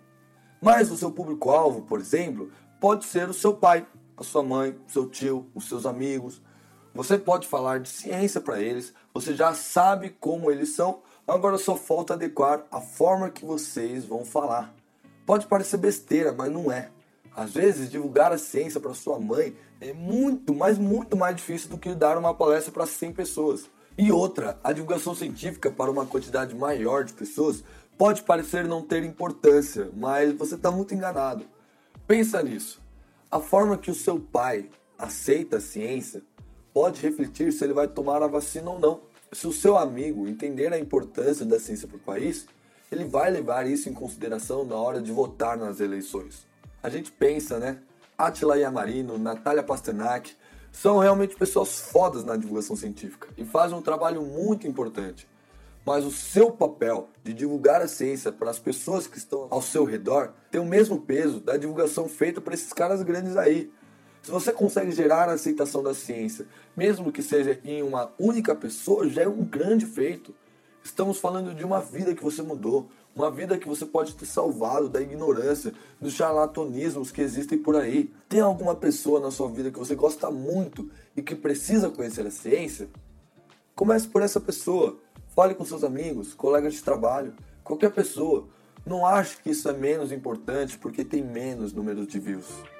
Mas 0.61 0.91
o 0.91 0.97
seu 0.97 1.11
público-alvo, 1.11 1.81
por 1.81 1.99
exemplo, 1.99 2.51
pode 2.79 3.05
ser 3.05 3.29
o 3.29 3.33
seu 3.33 3.53
pai, 3.53 3.85
a 4.15 4.23
sua 4.23 4.43
mãe, 4.43 4.77
o 4.87 4.91
seu 4.91 5.07
tio, 5.09 5.47
os 5.53 5.67
seus 5.67 5.85
amigos, 5.85 6.41
você 6.97 7.15
pode 7.15 7.47
falar 7.47 7.79
de 7.79 7.89
ciência 7.89 8.41
para 8.41 8.59
eles, 8.59 8.91
você 9.13 9.35
já 9.35 9.53
sabe 9.53 10.09
como 10.19 10.49
eles 10.49 10.69
são, 10.69 11.01
agora 11.27 11.59
só 11.59 11.75
falta 11.75 12.15
adequar 12.15 12.65
a 12.71 12.81
forma 12.81 13.29
que 13.29 13.45
vocês 13.45 14.03
vão 14.03 14.25
falar. 14.25 14.73
Pode 15.23 15.45
parecer 15.45 15.77
besteira, 15.77 16.31
mas 16.31 16.51
não 16.51 16.71
é. 16.71 16.89
Às 17.35 17.53
vezes, 17.53 17.91
divulgar 17.91 18.31
a 18.31 18.37
ciência 18.39 18.79
para 18.79 18.95
sua 18.95 19.19
mãe 19.19 19.55
é 19.79 19.93
muito, 19.93 20.55
mas 20.55 20.79
muito 20.79 21.15
mais 21.15 21.35
difícil 21.35 21.69
do 21.69 21.77
que 21.77 21.93
dar 21.93 22.17
uma 22.17 22.33
palestra 22.33 22.71
para 22.71 22.87
100 22.87 23.13
pessoas. 23.13 23.69
E 23.95 24.11
outra, 24.11 24.59
a 24.63 24.73
divulgação 24.73 25.13
científica 25.13 25.69
para 25.69 25.91
uma 25.91 26.07
quantidade 26.07 26.55
maior 26.55 27.03
de 27.03 27.13
pessoas 27.13 27.63
pode 27.95 28.23
parecer 28.23 28.67
não 28.67 28.81
ter 28.81 29.03
importância, 29.03 29.91
mas 29.95 30.33
você 30.33 30.55
está 30.55 30.71
muito 30.71 30.95
enganado. 30.95 31.45
Pensa 32.07 32.41
nisso. 32.41 32.81
A 33.29 33.39
forma 33.39 33.77
que 33.77 33.91
o 33.91 33.95
seu 33.95 34.19
pai 34.19 34.67
aceita 34.97 35.57
a 35.57 35.61
ciência 35.61 36.23
pode 36.77 37.01
refletir 37.01 37.51
se 37.51 37.63
ele 37.63 37.73
vai 37.73 37.87
tomar 37.87 38.21
a 38.21 38.27
vacina 38.27 38.69
ou 38.69 38.79
não. 38.79 38.99
Se 39.31 39.47
o 39.47 39.51
seu 39.51 39.79
amigo 39.79 40.27
entender 40.27 40.71
a 40.71 40.77
importância 40.77 41.43
da 41.43 41.59
ciência 41.59 41.87
para 41.87 41.97
o 41.97 41.99
país, 41.99 42.45
ele 42.91 43.03
vai 43.03 43.31
levar 43.31 43.65
isso 43.65 43.89
em 43.89 43.93
consideração 43.93 44.63
na 44.63 44.75
hora 44.75 45.01
de 45.01 45.11
votar 45.11 45.57
nas 45.57 45.79
eleições. 45.79 46.45
A 46.83 46.87
gente 46.87 47.11
pensa, 47.11 47.57
né? 47.57 47.79
Attila 48.15 48.59
Yamarino, 48.59 49.17
Natália 49.17 49.63
Pasternak, 49.63 50.35
são 50.71 50.99
realmente 50.99 51.35
pessoas 51.35 51.79
fodas 51.79 52.23
na 52.23 52.37
divulgação 52.37 52.75
científica 52.75 53.27
e 53.35 53.43
fazem 53.43 53.75
um 53.75 53.81
trabalho 53.81 54.21
muito 54.21 54.67
importante. 54.67 55.27
Mas 55.83 56.05
o 56.05 56.11
seu 56.11 56.51
papel 56.51 57.09
de 57.23 57.33
divulgar 57.33 57.81
a 57.81 57.87
ciência 57.87 58.31
para 58.31 58.51
as 58.51 58.59
pessoas 58.59 59.07
que 59.07 59.17
estão 59.17 59.47
ao 59.49 59.63
seu 59.63 59.83
redor 59.83 60.31
tem 60.51 60.61
o 60.61 60.65
mesmo 60.65 61.01
peso 61.01 61.39
da 61.39 61.57
divulgação 61.57 62.07
feita 62.07 62.39
para 62.39 62.53
esses 62.53 62.71
caras 62.71 63.01
grandes 63.01 63.35
aí. 63.35 63.71
Se 64.27 64.31
você 64.31 64.51
consegue 64.51 64.91
gerar 64.91 65.29
a 65.29 65.35
aceitação 65.35 65.81
da 65.81 65.93
ciência, 65.93 66.45
mesmo 66.75 67.13
que 67.13 67.23
seja 67.23 67.57
em 67.63 67.81
uma 67.81 68.11
única 68.19 68.53
pessoa, 68.53 69.07
já 69.07 69.21
é 69.21 69.27
um 69.27 69.41
grande 69.41 69.85
feito. 69.85 70.35
Estamos 70.83 71.17
falando 71.17 71.55
de 71.55 71.63
uma 71.63 71.79
vida 71.79 72.13
que 72.13 72.21
você 72.21 72.41
mudou, 72.41 72.89
uma 73.15 73.31
vida 73.31 73.57
que 73.57 73.69
você 73.69 73.85
pode 73.85 74.15
ter 74.15 74.25
salvado 74.25 74.89
da 74.89 74.99
ignorância, 74.99 75.71
dos 76.01 76.11
charlatanismos 76.13 77.09
que 77.09 77.21
existem 77.21 77.57
por 77.57 77.77
aí. 77.77 78.13
Tem 78.27 78.41
alguma 78.41 78.75
pessoa 78.75 79.21
na 79.21 79.31
sua 79.31 79.47
vida 79.47 79.71
que 79.71 79.79
você 79.79 79.95
gosta 79.95 80.29
muito 80.29 80.89
e 81.15 81.21
que 81.21 81.33
precisa 81.33 81.89
conhecer 81.89 82.27
a 82.27 82.31
ciência? 82.31 82.89
Comece 83.73 84.09
por 84.09 84.21
essa 84.21 84.41
pessoa. 84.41 84.99
Fale 85.33 85.55
com 85.55 85.63
seus 85.63 85.85
amigos, 85.85 86.33
colegas 86.33 86.73
de 86.73 86.83
trabalho, 86.83 87.33
qualquer 87.63 87.93
pessoa. 87.93 88.45
Não 88.85 89.05
ache 89.05 89.37
que 89.41 89.51
isso 89.51 89.69
é 89.69 89.73
menos 89.73 90.11
importante 90.11 90.77
porque 90.77 91.05
tem 91.05 91.23
menos 91.23 91.71
número 91.71 92.05
de 92.05 92.19
views. 92.19 92.76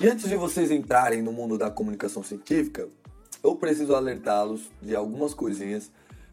E 0.00 0.06
antes 0.08 0.28
de 0.28 0.36
vocês 0.36 0.70
entrarem 0.70 1.20
no 1.22 1.32
mundo 1.32 1.58
da 1.58 1.72
comunicação 1.72 2.22
científica, 2.22 2.88
eu 3.42 3.56
preciso 3.56 3.96
alertá-los 3.96 4.70
de 4.80 4.94
algumas 4.94 5.34
coisinhas 5.34 5.90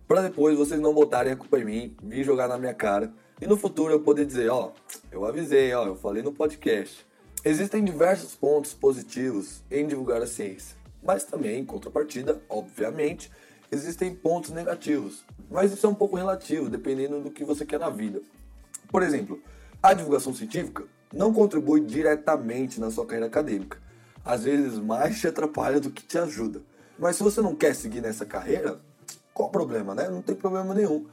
para 0.08 0.21
depois 0.21 0.56
vocês 0.56 0.80
não 0.80 0.93
botarem 0.93 1.34
a 1.34 1.36
culpa 1.36 1.58
em 1.58 1.65
mim, 1.65 1.97
vir 2.04 2.23
jogar 2.23 2.47
na 2.47 2.60
minha 2.60 2.75
cara 2.75 3.12
e 3.41 3.47
no 3.47 3.58
futuro 3.58 3.91
eu 3.91 4.01
poder 4.01 4.23
dizer, 4.23 4.51
ó, 4.51 4.71
eu 5.12 5.25
avisei, 5.25 5.73
ó, 5.73 5.88
eu 5.88 5.95
falei 5.95 6.21
no 6.21 6.32
podcast. 6.32 7.08
Existem 7.43 7.84
diversos 7.84 8.36
pontos 8.36 8.71
positivos 8.71 9.63
em 9.71 9.88
divulgar 9.88 10.21
a 10.21 10.28
ciência, 10.28 10.78
mas 11.01 11.23
também, 11.23 11.60
em 11.60 11.65
contrapartida, 11.65 12.39
obviamente, 12.47 13.32
existem 13.71 14.13
pontos 14.13 14.51
negativos. 14.51 15.25
Mas 15.49 15.73
isso 15.73 15.88
é 15.88 15.89
um 15.89 15.95
pouco 15.95 16.15
relativo, 16.15 16.69
dependendo 16.69 17.19
do 17.19 17.32
que 17.32 17.43
você 17.43 17.65
quer 17.65 17.80
na 17.80 17.89
vida. 17.89 18.21
Por 18.89 19.01
exemplo, 19.01 19.41
a 19.82 19.91
divulgação 19.91 20.36
científica 20.36 20.84
não 21.15 21.34
contribui 21.34 21.80
diretamente 21.80 22.80
na 22.80 22.91
sua 22.91 23.06
carreira 23.06 23.28
acadêmica. 23.28 23.82
Às 24.23 24.43
vezes 24.43 24.78
mais 24.78 25.19
te 25.19 25.28
atrapalha 25.28 25.80
do 25.80 25.89
que 25.89 26.04
te 26.04 26.17
ajuda. 26.17 26.62
Mas 26.99 27.15
se 27.15 27.23
você 27.23 27.41
não 27.41 27.56
quer 27.56 27.73
seguir 27.73 28.01
nessa 28.01 28.25
carreira, 28.25 28.82
qual 29.34 29.47
o 29.49 29.51
problema, 29.51 29.95
né? 29.95 30.10
Não 30.10 30.21
tem 30.21 30.36
problema 30.36 30.73
nenhum. 30.73 31.08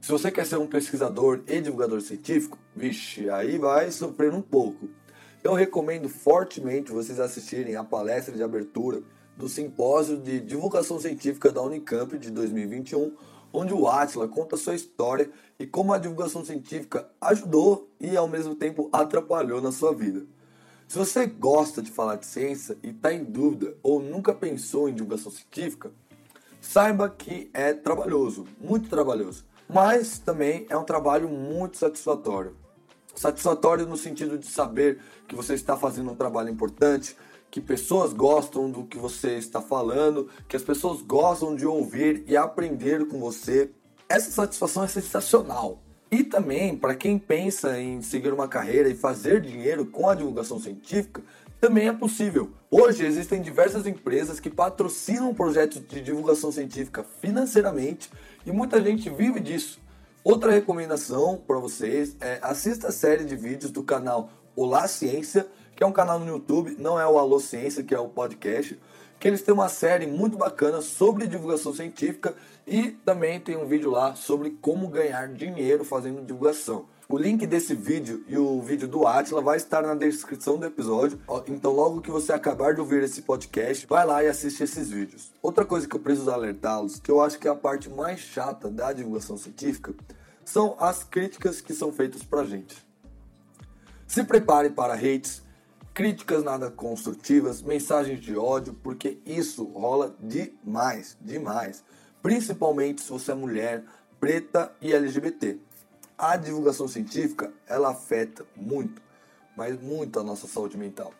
Se 0.00 0.10
você 0.10 0.30
quer 0.30 0.46
ser 0.46 0.56
um 0.56 0.66
pesquisador 0.66 1.42
e 1.46 1.60
divulgador 1.60 2.00
científico, 2.00 2.58
vixe, 2.74 3.28
aí 3.30 3.58
vai 3.58 3.90
sofrer 3.90 4.32
um 4.32 4.42
pouco. 4.42 4.88
Eu 5.42 5.54
recomendo 5.54 6.08
fortemente 6.08 6.92
vocês 6.92 7.18
assistirem 7.18 7.76
a 7.76 7.84
palestra 7.84 8.34
de 8.34 8.42
abertura 8.42 9.02
do 9.36 9.48
simpósio 9.48 10.18
de 10.18 10.40
divulgação 10.40 11.00
científica 11.00 11.50
da 11.50 11.62
Unicamp 11.62 12.16
de 12.18 12.30
2021, 12.30 13.14
onde 13.52 13.74
o 13.74 13.86
Atila 13.86 14.28
conta 14.28 14.56
sua 14.56 14.74
história 14.74 15.30
e 15.58 15.66
como 15.66 15.92
a 15.92 15.98
divulgação 15.98 16.44
científica 16.44 17.08
ajudou 17.20 17.90
e 18.00 18.16
ao 18.16 18.26
mesmo 18.26 18.54
tempo 18.54 18.88
atrapalhou 18.92 19.60
na 19.60 19.70
sua 19.70 19.94
vida. 19.94 20.24
Se 20.88 20.98
você 20.98 21.26
gosta 21.26 21.80
de 21.80 21.90
falar 21.90 22.16
de 22.16 22.26
ciência 22.26 22.76
e 22.82 22.90
está 22.90 23.12
em 23.12 23.24
dúvida 23.24 23.74
ou 23.82 24.00
nunca 24.00 24.34
pensou 24.34 24.88
em 24.88 24.94
divulgação 24.94 25.32
científica, 25.32 25.90
saiba 26.60 27.08
que 27.08 27.50
é 27.54 27.72
trabalhoso, 27.72 28.46
muito 28.60 28.88
trabalhoso, 28.88 29.44
mas 29.68 30.18
também 30.18 30.66
é 30.68 30.76
um 30.76 30.84
trabalho 30.84 31.28
muito 31.28 31.78
satisfatório. 31.78 32.56
Satisfatório 33.14 33.86
no 33.86 33.96
sentido 33.96 34.38
de 34.38 34.46
saber 34.46 35.00
que 35.28 35.34
você 35.34 35.54
está 35.54 35.76
fazendo 35.76 36.10
um 36.10 36.16
trabalho 36.16 36.48
importante, 36.50 37.16
que 37.52 37.60
pessoas 37.60 38.14
gostam 38.14 38.70
do 38.70 38.84
que 38.84 38.96
você 38.96 39.36
está 39.36 39.60
falando, 39.60 40.26
que 40.48 40.56
as 40.56 40.62
pessoas 40.62 41.02
gostam 41.02 41.54
de 41.54 41.66
ouvir 41.66 42.24
e 42.26 42.34
aprender 42.34 43.06
com 43.06 43.20
você. 43.20 43.70
Essa 44.08 44.30
satisfação 44.30 44.82
é 44.82 44.88
sensacional. 44.88 45.78
E 46.10 46.24
também, 46.24 46.74
para 46.74 46.94
quem 46.94 47.18
pensa 47.18 47.78
em 47.78 48.00
seguir 48.00 48.32
uma 48.32 48.48
carreira 48.48 48.88
e 48.88 48.94
fazer 48.94 49.42
dinheiro 49.42 49.84
com 49.84 50.08
a 50.08 50.14
divulgação 50.14 50.58
científica, 50.58 51.22
também 51.60 51.88
é 51.88 51.92
possível. 51.92 52.52
Hoje 52.70 53.04
existem 53.04 53.42
diversas 53.42 53.86
empresas 53.86 54.40
que 54.40 54.48
patrocinam 54.48 55.34
projetos 55.34 55.86
de 55.86 56.00
divulgação 56.00 56.50
científica 56.50 57.04
financeiramente 57.20 58.10
e 58.46 58.50
muita 58.50 58.82
gente 58.82 59.10
vive 59.10 59.40
disso. 59.40 59.78
Outra 60.24 60.50
recomendação 60.50 61.36
para 61.46 61.58
vocês 61.58 62.16
é 62.18 62.38
assista 62.40 62.88
a 62.88 62.92
série 62.92 63.26
de 63.26 63.36
vídeos 63.36 63.70
do 63.70 63.82
canal 63.82 64.30
Olá 64.56 64.88
Ciência 64.88 65.46
que 65.74 65.82
é 65.82 65.86
um 65.86 65.92
canal 65.92 66.18
no 66.18 66.26
YouTube, 66.26 66.76
não 66.78 66.98
é 66.98 67.06
o 67.06 67.18
Alô 67.18 67.40
Ciência, 67.40 67.82
que 67.82 67.94
é 67.94 67.98
o 67.98 68.08
podcast, 68.08 68.78
que 69.18 69.28
eles 69.28 69.42
têm 69.42 69.54
uma 69.54 69.68
série 69.68 70.06
muito 70.06 70.36
bacana 70.36 70.80
sobre 70.80 71.26
divulgação 71.26 71.72
científica 71.72 72.34
e 72.66 72.90
também 73.04 73.38
tem 73.38 73.56
um 73.56 73.66
vídeo 73.66 73.90
lá 73.90 74.14
sobre 74.14 74.50
como 74.60 74.88
ganhar 74.88 75.28
dinheiro 75.28 75.84
fazendo 75.84 76.20
divulgação. 76.22 76.86
O 77.08 77.18
link 77.18 77.46
desse 77.46 77.74
vídeo 77.74 78.24
e 78.26 78.38
o 78.38 78.62
vídeo 78.62 78.88
do 78.88 79.06
Atila 79.06 79.42
vai 79.42 79.58
estar 79.58 79.82
na 79.82 79.94
descrição 79.94 80.56
do 80.56 80.64
episódio. 80.64 81.20
Então, 81.46 81.70
logo 81.70 82.00
que 82.00 82.10
você 82.10 82.32
acabar 82.32 82.72
de 82.72 82.80
ouvir 82.80 83.02
esse 83.02 83.20
podcast, 83.20 83.86
vai 83.86 84.06
lá 84.06 84.24
e 84.24 84.28
assiste 84.28 84.62
esses 84.62 84.88
vídeos. 84.88 85.30
Outra 85.42 85.64
coisa 85.64 85.86
que 85.86 85.94
eu 85.94 86.00
preciso 86.00 86.30
alertá-los, 86.30 86.98
que 86.98 87.10
eu 87.10 87.20
acho 87.20 87.38
que 87.38 87.46
é 87.46 87.50
a 87.50 87.54
parte 87.54 87.90
mais 87.90 88.18
chata 88.18 88.70
da 88.70 88.94
divulgação 88.94 89.36
científica, 89.36 89.92
são 90.42 90.74
as 90.80 91.04
críticas 91.04 91.60
que 91.60 91.74
são 91.74 91.92
feitas 91.92 92.22
pra 92.22 92.44
gente. 92.44 92.76
Se 94.06 94.24
prepare 94.24 94.70
para 94.70 94.94
hates, 94.94 95.41
críticas 95.94 96.42
nada 96.42 96.70
construtivas, 96.70 97.62
mensagens 97.62 98.20
de 98.20 98.36
ódio, 98.36 98.74
porque 98.82 99.18
isso 99.26 99.64
rola 99.64 100.16
demais, 100.20 101.16
demais. 101.20 101.84
Principalmente 102.22 103.02
se 103.02 103.10
você 103.10 103.32
é 103.32 103.34
mulher, 103.34 103.84
preta 104.18 104.72
e 104.80 104.92
LGBT. 104.92 105.58
A 106.16 106.36
divulgação 106.36 106.86
científica, 106.86 107.52
ela 107.66 107.90
afeta 107.90 108.46
muito, 108.56 109.02
mas 109.56 109.80
muito 109.80 110.18
a 110.20 110.22
nossa 110.22 110.46
saúde 110.46 110.78
mental. 110.78 111.12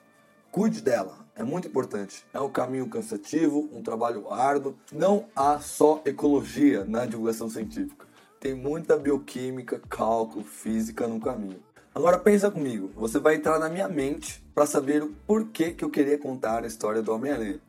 Cuide 0.51 0.81
dela, 0.81 1.27
é 1.35 1.43
muito 1.43 1.67
importante. 1.67 2.25
É 2.33 2.39
um 2.39 2.51
caminho 2.51 2.89
cansativo, 2.89 3.69
um 3.73 3.83
trabalho 3.83 4.31
árduo. 4.31 4.77
Não 4.93 5.27
há 5.35 5.59
só 5.59 6.03
ecologia 6.05 6.85
na 6.85 7.07
divulgação 7.07 7.49
científica. 7.49 8.07
Tem 8.39 8.55
muita 8.55 8.97
bioquímica, 8.97 9.81
cálculo, 9.89 10.45
física 10.45 11.09
no 11.09 11.19
caminho. 11.19 11.63
Agora 11.95 12.19
pensa 12.19 12.51
comigo, 12.51 12.91
você 12.97 13.19
vai 13.19 13.35
entrar 13.35 13.59
na 13.59 13.69
minha 13.69 13.87
mente 13.87 14.43
para 14.55 14.65
saber 14.65 15.03
o 15.03 15.15
porquê 15.27 15.73
que 15.73 15.85
eu 15.85 15.91
queria 15.91 16.17
contar 16.17 16.65
a 16.65 16.67
história 16.67 17.03
do 17.03 17.13
Homem-Aranha. 17.13 17.61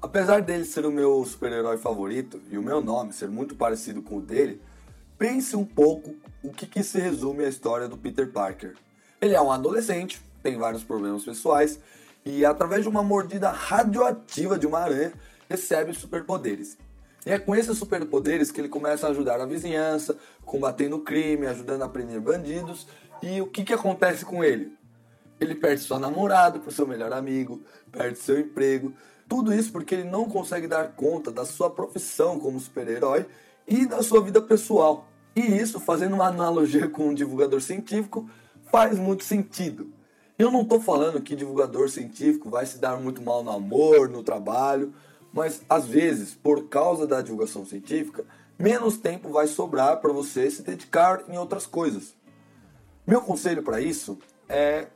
Apesar 0.00 0.40
dele 0.40 0.64
ser 0.64 0.86
o 0.86 0.92
meu 0.92 1.24
super-herói 1.24 1.76
favorito 1.76 2.40
e 2.48 2.56
o 2.56 2.62
meu 2.62 2.80
nome 2.80 3.12
ser 3.12 3.28
muito 3.28 3.56
parecido 3.56 4.00
com 4.02 4.18
o 4.18 4.20
dele, 4.20 4.62
pense 5.18 5.56
um 5.56 5.64
pouco 5.64 6.14
o 6.44 6.52
que, 6.52 6.64
que 6.64 6.80
se 6.84 7.00
resume 7.00 7.44
a 7.44 7.48
história 7.48 7.88
do 7.88 7.96
Peter 7.96 8.30
Parker. 8.30 8.76
Ele 9.20 9.34
é 9.34 9.40
um 9.40 9.50
adolescente, 9.50 10.22
tem 10.44 10.56
vários 10.56 10.84
problemas 10.84 11.24
pessoais 11.24 11.80
e, 12.24 12.44
através 12.44 12.84
de 12.84 12.88
uma 12.88 13.02
mordida 13.02 13.50
radioativa 13.50 14.56
de 14.56 14.68
uma 14.68 14.78
aranha, 14.78 15.12
recebe 15.48 15.92
superpoderes. 15.92 16.78
E 17.26 17.32
é 17.32 17.38
com 17.40 17.56
esses 17.56 17.76
superpoderes 17.76 18.52
que 18.52 18.60
ele 18.60 18.68
começa 18.68 19.08
a 19.08 19.10
ajudar 19.10 19.40
a 19.40 19.46
vizinhança, 19.46 20.16
combatendo 20.44 20.94
o 20.94 21.00
crime, 21.00 21.48
ajudando 21.48 21.82
a 21.82 21.88
prender 21.88 22.20
bandidos. 22.20 22.86
E 23.22 23.40
o 23.40 23.46
que, 23.46 23.64
que 23.64 23.72
acontece 23.72 24.24
com 24.24 24.42
ele? 24.42 24.72
Ele 25.40 25.54
perde 25.54 25.82
sua 25.82 25.98
namorada 25.98 26.58
para 26.58 26.70
seu 26.70 26.86
melhor 26.86 27.12
amigo, 27.12 27.60
perde 27.92 28.18
seu 28.18 28.38
emprego. 28.38 28.92
Tudo 29.28 29.52
isso 29.52 29.72
porque 29.72 29.94
ele 29.94 30.04
não 30.04 30.26
consegue 30.26 30.66
dar 30.66 30.92
conta 30.92 31.30
da 31.30 31.44
sua 31.44 31.68
profissão 31.68 32.38
como 32.38 32.60
super-herói 32.60 33.26
e 33.66 33.86
da 33.86 34.02
sua 34.02 34.22
vida 34.22 34.40
pessoal. 34.40 35.06
E 35.34 35.40
isso, 35.40 35.78
fazendo 35.80 36.14
uma 36.14 36.28
analogia 36.28 36.88
com 36.88 37.08
um 37.08 37.14
divulgador 37.14 37.60
científico, 37.60 38.28
faz 38.70 38.98
muito 38.98 39.24
sentido. 39.24 39.92
Eu 40.38 40.50
não 40.50 40.62
estou 40.62 40.80
falando 40.80 41.20
que 41.20 41.34
divulgador 41.34 41.88
científico 41.88 42.48
vai 42.48 42.64
se 42.66 42.78
dar 42.78 42.96
muito 42.98 43.22
mal 43.22 43.42
no 43.42 43.50
amor, 43.50 44.08
no 44.08 44.22
trabalho, 44.22 44.94
mas 45.32 45.62
às 45.68 45.86
vezes, 45.86 46.34
por 46.34 46.68
causa 46.68 47.06
da 47.06 47.20
divulgação 47.20 47.66
científica, 47.66 48.24
menos 48.58 48.96
tempo 48.96 49.30
vai 49.30 49.46
sobrar 49.46 50.00
para 50.00 50.12
você 50.12 50.50
se 50.50 50.62
dedicar 50.62 51.24
em 51.28 51.36
outras 51.36 51.66
coisas. 51.66 52.14
Meu 53.06 53.20
conselho 53.20 53.62
para 53.62 53.80
isso 53.80 54.18
é 54.48 54.88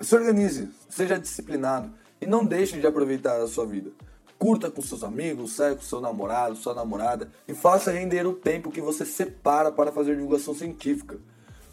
se 0.00 0.14
organize, 0.14 0.70
seja 0.88 1.18
disciplinado 1.18 1.92
e 2.20 2.26
não 2.26 2.44
deixe 2.44 2.78
de 2.78 2.86
aproveitar 2.86 3.40
a 3.40 3.48
sua 3.48 3.66
vida. 3.66 3.90
Curta 4.38 4.70
com 4.70 4.80
seus 4.80 5.02
amigos, 5.02 5.56
saia 5.56 5.74
com 5.74 5.82
seu 5.82 6.00
namorado, 6.00 6.54
sua 6.54 6.72
namorada 6.72 7.28
e 7.48 7.54
faça 7.54 7.90
render 7.90 8.24
o 8.24 8.32
tempo 8.32 8.70
que 8.70 8.80
você 8.80 9.04
separa 9.04 9.72
para 9.72 9.90
fazer 9.90 10.14
divulgação 10.14 10.54
científica. 10.54 11.18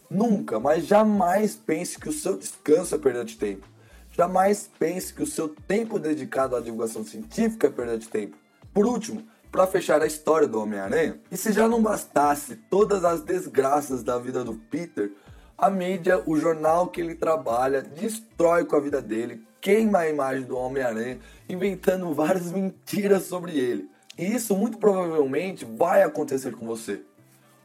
Nunca, 0.09 0.59
mas 0.59 0.87
jamais 0.87 1.55
pense 1.55 1.99
que 1.99 2.09
o 2.09 2.13
seu 2.13 2.35
descanso 2.35 2.95
é 2.95 2.97
perda 2.97 3.23
de 3.23 3.37
tempo. 3.37 3.67
Jamais 4.11 4.67
pense 4.79 5.13
que 5.13 5.21
o 5.21 5.27
seu 5.27 5.49
tempo 5.49 5.99
dedicado 5.99 6.55
à 6.55 6.61
divulgação 6.61 7.03
científica 7.03 7.67
é 7.67 7.69
perda 7.69 7.95
de 7.95 8.07
tempo. 8.07 8.35
Por 8.73 8.87
último, 8.87 9.23
para 9.51 9.67
fechar 9.67 10.01
a 10.01 10.07
história 10.07 10.47
do 10.47 10.59
Homem-Aranha, 10.59 11.19
e 11.31 11.37
se 11.37 11.53
já 11.53 11.67
não 11.67 11.81
bastasse 11.81 12.55
todas 12.69 13.05
as 13.05 13.21
desgraças 13.21 14.03
da 14.03 14.17
vida 14.17 14.43
do 14.43 14.55
Peter, 14.55 15.11
a 15.57 15.69
mídia, 15.69 16.21
o 16.25 16.37
jornal 16.37 16.87
que 16.87 16.99
ele 16.99 17.15
trabalha, 17.15 17.81
destrói 17.81 18.65
com 18.65 18.75
a 18.75 18.79
vida 18.79 19.01
dele, 19.01 19.41
queima 19.61 19.99
a 19.99 20.09
imagem 20.09 20.43
do 20.43 20.57
Homem-Aranha, 20.57 21.19
inventando 21.47 22.13
várias 22.13 22.51
mentiras 22.53 23.23
sobre 23.23 23.57
ele. 23.57 23.89
E 24.17 24.25
isso 24.35 24.55
muito 24.55 24.77
provavelmente 24.77 25.65
vai 25.65 26.03
acontecer 26.03 26.55
com 26.55 26.65
você. 26.65 27.01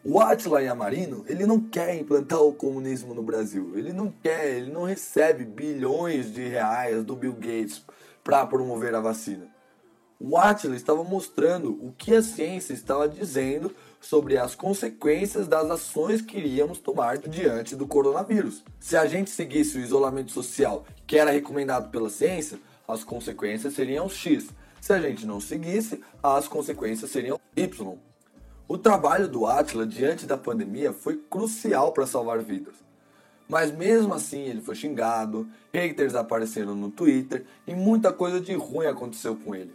O 0.03 0.18
Atila 0.18 0.62
Yamarino, 0.62 1.24
ele 1.29 1.44
não 1.44 1.61
quer 1.61 1.94
implantar 1.94 2.40
o 2.40 2.55
comunismo 2.55 3.12
no 3.12 3.22
Brasil. 3.22 3.72
Ele 3.76 3.92
não 3.92 4.11
quer, 4.11 4.57
ele 4.57 4.72
não 4.72 4.85
recebe 4.85 5.44
bilhões 5.44 6.33
de 6.33 6.48
reais 6.48 7.05
do 7.05 7.14
Bill 7.14 7.35
Gates 7.35 7.85
para 8.24 8.46
promover 8.46 8.94
a 8.94 9.00
vacina. 9.00 9.46
O 10.18 10.38
Atila 10.38 10.74
estava 10.74 11.05
mostrando 11.05 11.72
o 11.85 11.92
que 11.96 12.14
a 12.14 12.22
ciência 12.22 12.72
estava 12.72 13.09
dizendo 13.09 13.74
sobre 14.01 14.39
as 14.39 14.55
consequências 14.55 15.47
das 15.47 15.71
ações 15.71 16.23
que 16.23 16.39
iríamos 16.39 16.79
tomar 16.79 17.19
diante 17.19 17.77
do 17.77 17.87
coronavírus. 17.87 18.65
Se 18.79 18.97
a 18.97 19.07
gente 19.07 19.31
seguisse 19.31 19.77
o 19.77 19.81
isolamento 19.81 20.33
social 20.33 20.85
que 21.07 21.19
era 21.19 21.31
recomendado 21.31 21.91
pela 21.91 22.09
ciência, 22.09 22.59
as 22.89 23.05
consequências 23.05 23.75
seriam 23.75 24.09
X. 24.09 24.49
Se 24.81 24.93
a 24.93 25.01
gente 25.01 25.27
não 25.27 25.41
seguisse, 25.41 26.01
as 26.23 26.49
consequências 26.49 27.11
seriam 27.11 27.39
Y. 27.55 27.99
O 28.67 28.79
trabalho 28.79 29.29
do 29.29 29.47
Atila 29.47 29.87
diante 29.87 30.27
da 30.27 30.39
pandemia 30.39 30.93
foi 30.93 31.17
crucial 31.17 31.93
para 31.93 32.07
salvar 32.07 32.39
vidas. 32.39 32.75
Mas 33.49 33.73
mesmo 33.73 34.15
assim 34.15 34.43
ele 34.43 34.61
foi 34.61 34.77
xingado, 34.77 35.49
haters 35.75 36.15
apareceram 36.15 36.77
no 36.77 36.89
Twitter 36.89 37.45
e 37.67 37.75
muita 37.75 38.13
coisa 38.13 38.41
de 38.41 38.55
ruim 38.55 38.87
aconteceu 38.87 39.35
com 39.35 39.55
ele. 39.57 39.75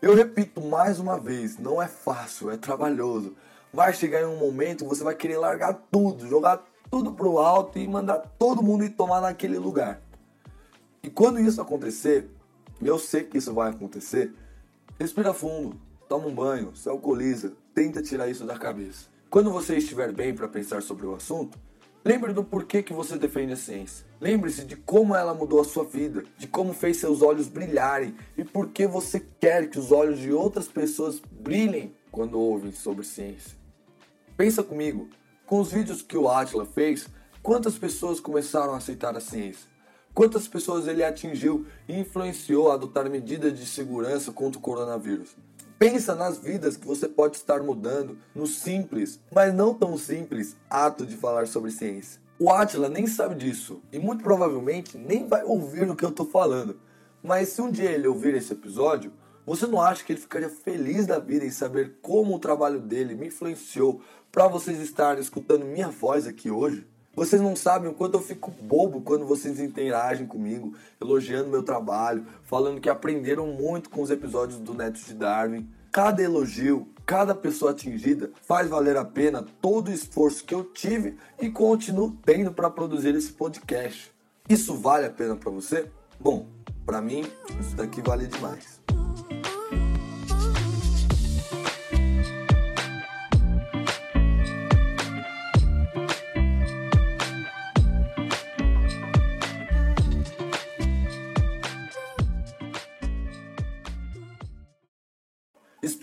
Eu 0.00 0.14
repito 0.14 0.60
mais 0.60 0.98
uma 0.98 1.18
vez, 1.18 1.58
não 1.58 1.80
é 1.80 1.88
fácil, 1.88 2.50
é 2.50 2.56
trabalhoso. 2.56 3.34
Vai 3.72 3.94
chegar 3.94 4.20
em 4.20 4.26
um 4.26 4.36
momento 4.36 4.84
que 4.84 4.90
você 4.90 5.02
vai 5.02 5.14
querer 5.14 5.38
largar 5.38 5.74
tudo, 5.90 6.28
jogar 6.28 6.62
tudo 6.90 7.12
pro 7.12 7.38
alto 7.38 7.78
e 7.78 7.88
mandar 7.88 8.18
todo 8.38 8.62
mundo 8.62 8.84
ir 8.84 8.90
tomar 8.90 9.20
naquele 9.20 9.58
lugar. 9.58 10.00
E 11.02 11.08
quando 11.08 11.40
isso 11.40 11.60
acontecer, 11.60 12.28
eu 12.82 12.98
sei 12.98 13.24
que 13.24 13.38
isso 13.38 13.54
vai 13.54 13.70
acontecer, 13.70 14.34
respira 14.98 15.32
fundo, 15.32 15.80
toma 16.08 16.26
um 16.26 16.34
banho, 16.34 16.76
se 16.76 16.88
alcooliza, 16.88 17.54
tenta 17.74 18.02
tirar 18.02 18.28
isso 18.28 18.44
da 18.44 18.58
cabeça. 18.58 19.06
Quando 19.30 19.50
você 19.50 19.76
estiver 19.76 20.12
bem 20.12 20.34
para 20.34 20.46
pensar 20.46 20.82
sobre 20.82 21.06
o 21.06 21.14
assunto, 21.14 21.58
lembre 22.04 22.32
do 22.32 22.44
porquê 22.44 22.82
que 22.82 22.92
você 22.92 23.16
defende 23.18 23.54
a 23.54 23.56
ciência. 23.56 24.05
Lembre-se 24.20 24.64
de 24.64 24.76
como 24.76 25.14
ela 25.14 25.34
mudou 25.34 25.60
a 25.60 25.64
sua 25.64 25.84
vida, 25.84 26.24
de 26.38 26.46
como 26.46 26.72
fez 26.72 26.96
seus 26.96 27.20
olhos 27.20 27.48
brilharem 27.48 28.16
e 28.36 28.44
por 28.44 28.68
que 28.68 28.86
você 28.86 29.20
quer 29.38 29.68
que 29.68 29.78
os 29.78 29.92
olhos 29.92 30.18
de 30.18 30.32
outras 30.32 30.68
pessoas 30.68 31.20
brilhem 31.30 31.94
quando 32.10 32.40
ouvem 32.40 32.72
sobre 32.72 33.04
ciência. 33.04 33.58
Pensa 34.34 34.62
comigo, 34.62 35.08
com 35.44 35.60
os 35.60 35.70
vídeos 35.70 36.00
que 36.00 36.16
o 36.16 36.28
Atila 36.28 36.64
fez, 36.64 37.08
quantas 37.42 37.78
pessoas 37.78 38.18
começaram 38.18 38.72
a 38.72 38.78
aceitar 38.78 39.14
a 39.14 39.20
ciência? 39.20 39.68
Quantas 40.14 40.48
pessoas 40.48 40.88
ele 40.88 41.04
atingiu 41.04 41.66
e 41.86 42.00
influenciou 42.00 42.70
a 42.70 42.74
adotar 42.74 43.10
medidas 43.10 43.58
de 43.58 43.66
segurança 43.66 44.32
contra 44.32 44.58
o 44.58 44.62
coronavírus? 44.62 45.36
Pensa 45.78 46.14
nas 46.14 46.38
vidas 46.38 46.74
que 46.74 46.86
você 46.86 47.06
pode 47.06 47.36
estar 47.36 47.62
mudando 47.62 48.16
no 48.34 48.46
simples, 48.46 49.20
mas 49.30 49.52
não 49.52 49.74
tão 49.74 49.98
simples, 49.98 50.56
ato 50.70 51.04
de 51.04 51.14
falar 51.16 51.46
sobre 51.46 51.70
ciência. 51.70 52.25
O 52.38 52.50
Atila 52.50 52.90
nem 52.90 53.06
sabe 53.06 53.34
disso 53.34 53.80
e 53.90 53.98
muito 53.98 54.22
provavelmente 54.22 54.98
nem 54.98 55.26
vai 55.26 55.42
ouvir 55.42 55.88
o 55.88 55.96
que 55.96 56.04
eu 56.04 56.10
estou 56.10 56.26
falando. 56.26 56.78
Mas 57.22 57.48
se 57.48 57.62
um 57.62 57.70
dia 57.70 57.90
ele 57.90 58.06
ouvir 58.06 58.34
esse 58.34 58.52
episódio, 58.52 59.10
você 59.46 59.66
não 59.66 59.80
acha 59.80 60.04
que 60.04 60.12
ele 60.12 60.20
ficaria 60.20 60.50
feliz 60.50 61.06
da 61.06 61.18
vida 61.18 61.46
em 61.46 61.50
saber 61.50 61.96
como 62.02 62.34
o 62.36 62.38
trabalho 62.38 62.78
dele 62.78 63.14
me 63.14 63.28
influenciou 63.28 64.02
para 64.30 64.48
vocês 64.48 64.78
estarem 64.80 65.22
escutando 65.22 65.64
minha 65.64 65.88
voz 65.88 66.26
aqui 66.26 66.50
hoje? 66.50 66.86
Vocês 67.14 67.40
não 67.40 67.56
sabem 67.56 67.90
o 67.90 67.94
quanto 67.94 68.18
eu 68.18 68.20
fico 68.22 68.50
bobo 68.50 69.00
quando 69.00 69.24
vocês 69.24 69.58
interagem 69.58 70.26
comigo, 70.26 70.74
elogiando 71.00 71.48
meu 71.48 71.62
trabalho, 71.62 72.26
falando 72.42 72.82
que 72.82 72.90
aprenderam 72.90 73.46
muito 73.46 73.88
com 73.88 74.02
os 74.02 74.10
episódios 74.10 74.60
do 74.60 74.74
Neto 74.74 75.00
de 75.00 75.14
Darwin. 75.14 75.66
Cada 75.90 76.22
elogio, 76.22 76.86
cada 77.06 77.36
pessoa 77.36 77.70
atingida 77.70 78.32
faz 78.42 78.68
valer 78.68 78.96
a 78.96 79.04
pena 79.04 79.46
todo 79.62 79.88
o 79.88 79.92
esforço 79.92 80.44
que 80.44 80.52
eu 80.52 80.64
tive 80.64 81.16
e 81.40 81.48
continuo 81.48 82.18
tendo 82.24 82.52
para 82.52 82.68
produzir 82.68 83.14
esse 83.14 83.32
podcast. 83.32 84.10
Isso 84.48 84.74
vale 84.74 85.06
a 85.06 85.10
pena 85.10 85.36
para 85.36 85.50
você? 85.50 85.88
Bom, 86.18 86.46
para 86.84 87.00
mim, 87.00 87.24
isso 87.60 87.76
daqui 87.76 88.02
vale 88.02 88.26
demais. 88.26 88.80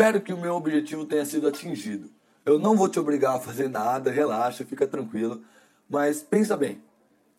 Espero 0.03 0.19
que 0.19 0.33
o 0.33 0.37
meu 0.37 0.55
objetivo 0.55 1.05
tenha 1.05 1.23
sido 1.23 1.47
atingido. 1.47 2.09
Eu 2.45 2.59
não 2.59 2.75
vou 2.75 2.89
te 2.89 2.99
obrigar 2.99 3.37
a 3.37 3.39
fazer 3.39 3.69
nada, 3.69 4.11
relaxa, 4.11 4.65
fica 4.65 4.85
tranquilo, 4.85 5.41
mas 5.89 6.21
pensa 6.21 6.57
bem. 6.57 6.83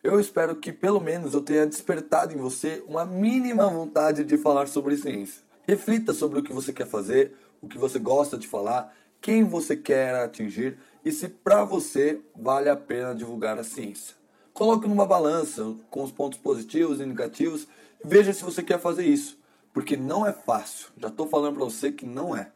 Eu 0.03 0.19
espero 0.19 0.57
que 0.57 0.73
pelo 0.73 0.99
menos 0.99 1.35
eu 1.35 1.43
tenha 1.43 1.67
despertado 1.67 2.33
em 2.33 2.39
você 2.39 2.83
uma 2.89 3.05
mínima 3.05 3.69
vontade 3.69 4.25
de 4.25 4.39
falar 4.39 4.67
sobre 4.67 4.97
ciência. 4.97 5.43
Reflita 5.69 6.15
sobre 6.15 6.39
o 6.39 6.43
que 6.43 6.55
você 6.55 6.73
quer 6.73 6.87
fazer, 6.87 7.37
o 7.61 7.69
que 7.69 7.77
você 7.77 7.99
gosta 7.99 8.39
de 8.39 8.49
falar, 8.49 8.97
quem 9.21 9.45
você 9.45 9.77
quer 9.77 10.15
atingir 10.15 10.79
e 11.05 11.13
se 11.13 11.29
para 11.29 11.65
você 11.65 12.19
vale 12.35 12.71
a 12.71 12.77
pena 12.77 13.15
divulgar 13.15 13.59
a 13.59 13.63
ciência. 13.63 14.17
Coloque 14.55 14.89
numa 14.89 15.05
balança 15.05 15.75
com 15.91 16.03
os 16.03 16.11
pontos 16.11 16.39
positivos 16.39 16.99
e 16.99 17.05
negativos 17.05 17.69
e 18.03 18.09
veja 18.09 18.33
se 18.33 18.43
você 18.43 18.63
quer 18.63 18.81
fazer 18.81 19.05
isso, 19.05 19.39
porque 19.71 19.99
não 19.99 20.27
é 20.27 20.33
fácil. 20.33 20.87
Já 20.97 21.09
estou 21.09 21.29
falando 21.29 21.57
para 21.57 21.65
você 21.67 21.93
que 21.93 22.07
não 22.07 22.35
é. 22.35 22.54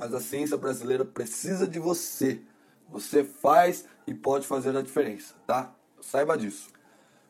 Mas 0.00 0.12
a 0.14 0.20
ciência 0.20 0.56
brasileira 0.56 1.04
precisa 1.04 1.68
de 1.68 1.78
você. 1.78 2.40
Você 2.90 3.22
faz 3.22 3.84
e 4.06 4.14
pode 4.14 4.46
fazer 4.46 4.74
a 4.74 4.80
diferença, 4.80 5.34
tá? 5.46 5.74
Saiba 6.00 6.38
disso. 6.38 6.70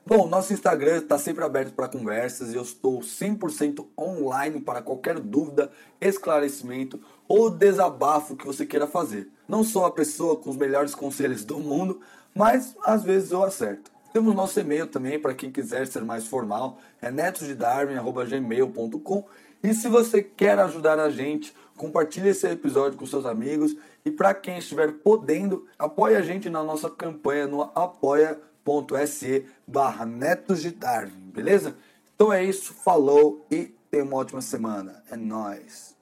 Bom, 0.06 0.28
nosso 0.28 0.52
Instagram 0.52 0.98
está 0.98 1.18
sempre 1.18 1.42
aberto 1.44 1.74
para 1.74 1.88
conversas 1.88 2.52
e 2.52 2.56
eu 2.56 2.62
estou 2.62 3.00
100% 3.00 3.85
online 3.98 4.61
para 4.61 4.80
qualquer 4.80 5.18
dúvida, 5.18 5.72
esclarecimento 6.00 7.00
ou 7.26 7.50
desabafo 7.50 8.37
que 8.37 8.46
você 8.46 8.64
queira 8.64 8.87
fazer. 8.87 9.28
Não 9.48 9.64
sou 9.64 9.85
a 9.85 9.90
pessoa 9.90 10.37
com 10.37 10.48
os 10.48 10.56
melhores 10.56 10.94
conselhos 10.94 11.44
do 11.44 11.59
mundo, 11.59 12.00
mas 12.33 12.76
às 12.85 13.02
vezes 13.02 13.33
eu 13.33 13.42
acerto. 13.42 13.90
Temos 14.12 14.33
nosso 14.33 14.61
e-mail 14.61 14.87
também 14.87 15.18
para 15.18 15.35
quem 15.35 15.50
quiser 15.50 15.88
ser 15.88 16.04
mais 16.04 16.28
formal, 16.28 16.78
é 17.02 17.11
netosdedarwin.gmail.com 17.11 19.24
e 19.62 19.75
se 19.75 19.88
você 19.88 20.23
quer 20.23 20.59
ajudar 20.59 20.99
a 20.99 21.11
gente, 21.11 21.55
compartilhe 21.77 22.29
esse 22.29 22.46
episódio 22.46 22.99
com 22.99 23.07
seus 23.07 23.27
amigos 23.27 23.77
e 24.05 24.11
para 24.11 24.35
quem 24.35 24.59
estiver 24.59 24.92
podendo, 24.92 25.66
apoie 25.79 26.16
a 26.16 26.23
gente 26.23 26.49
na 26.49 26.62
nossa 26.62 26.88
campanha 26.88 27.46
no 27.46 27.62
apoia.se 27.75 29.46
barra 29.66 30.07
Netos 30.07 30.62
de 30.62 30.70
Darwin, 30.70 31.31
beleza? 31.33 31.77
Então 32.14 32.33
é 32.33 32.42
isso, 32.42 32.73
falou 32.73 33.46
e 33.51 33.75
tenha 33.90 34.05
uma 34.05 34.16
ótima 34.16 34.40
semana. 34.40 35.03
É 35.11 35.16
nóis! 35.16 35.99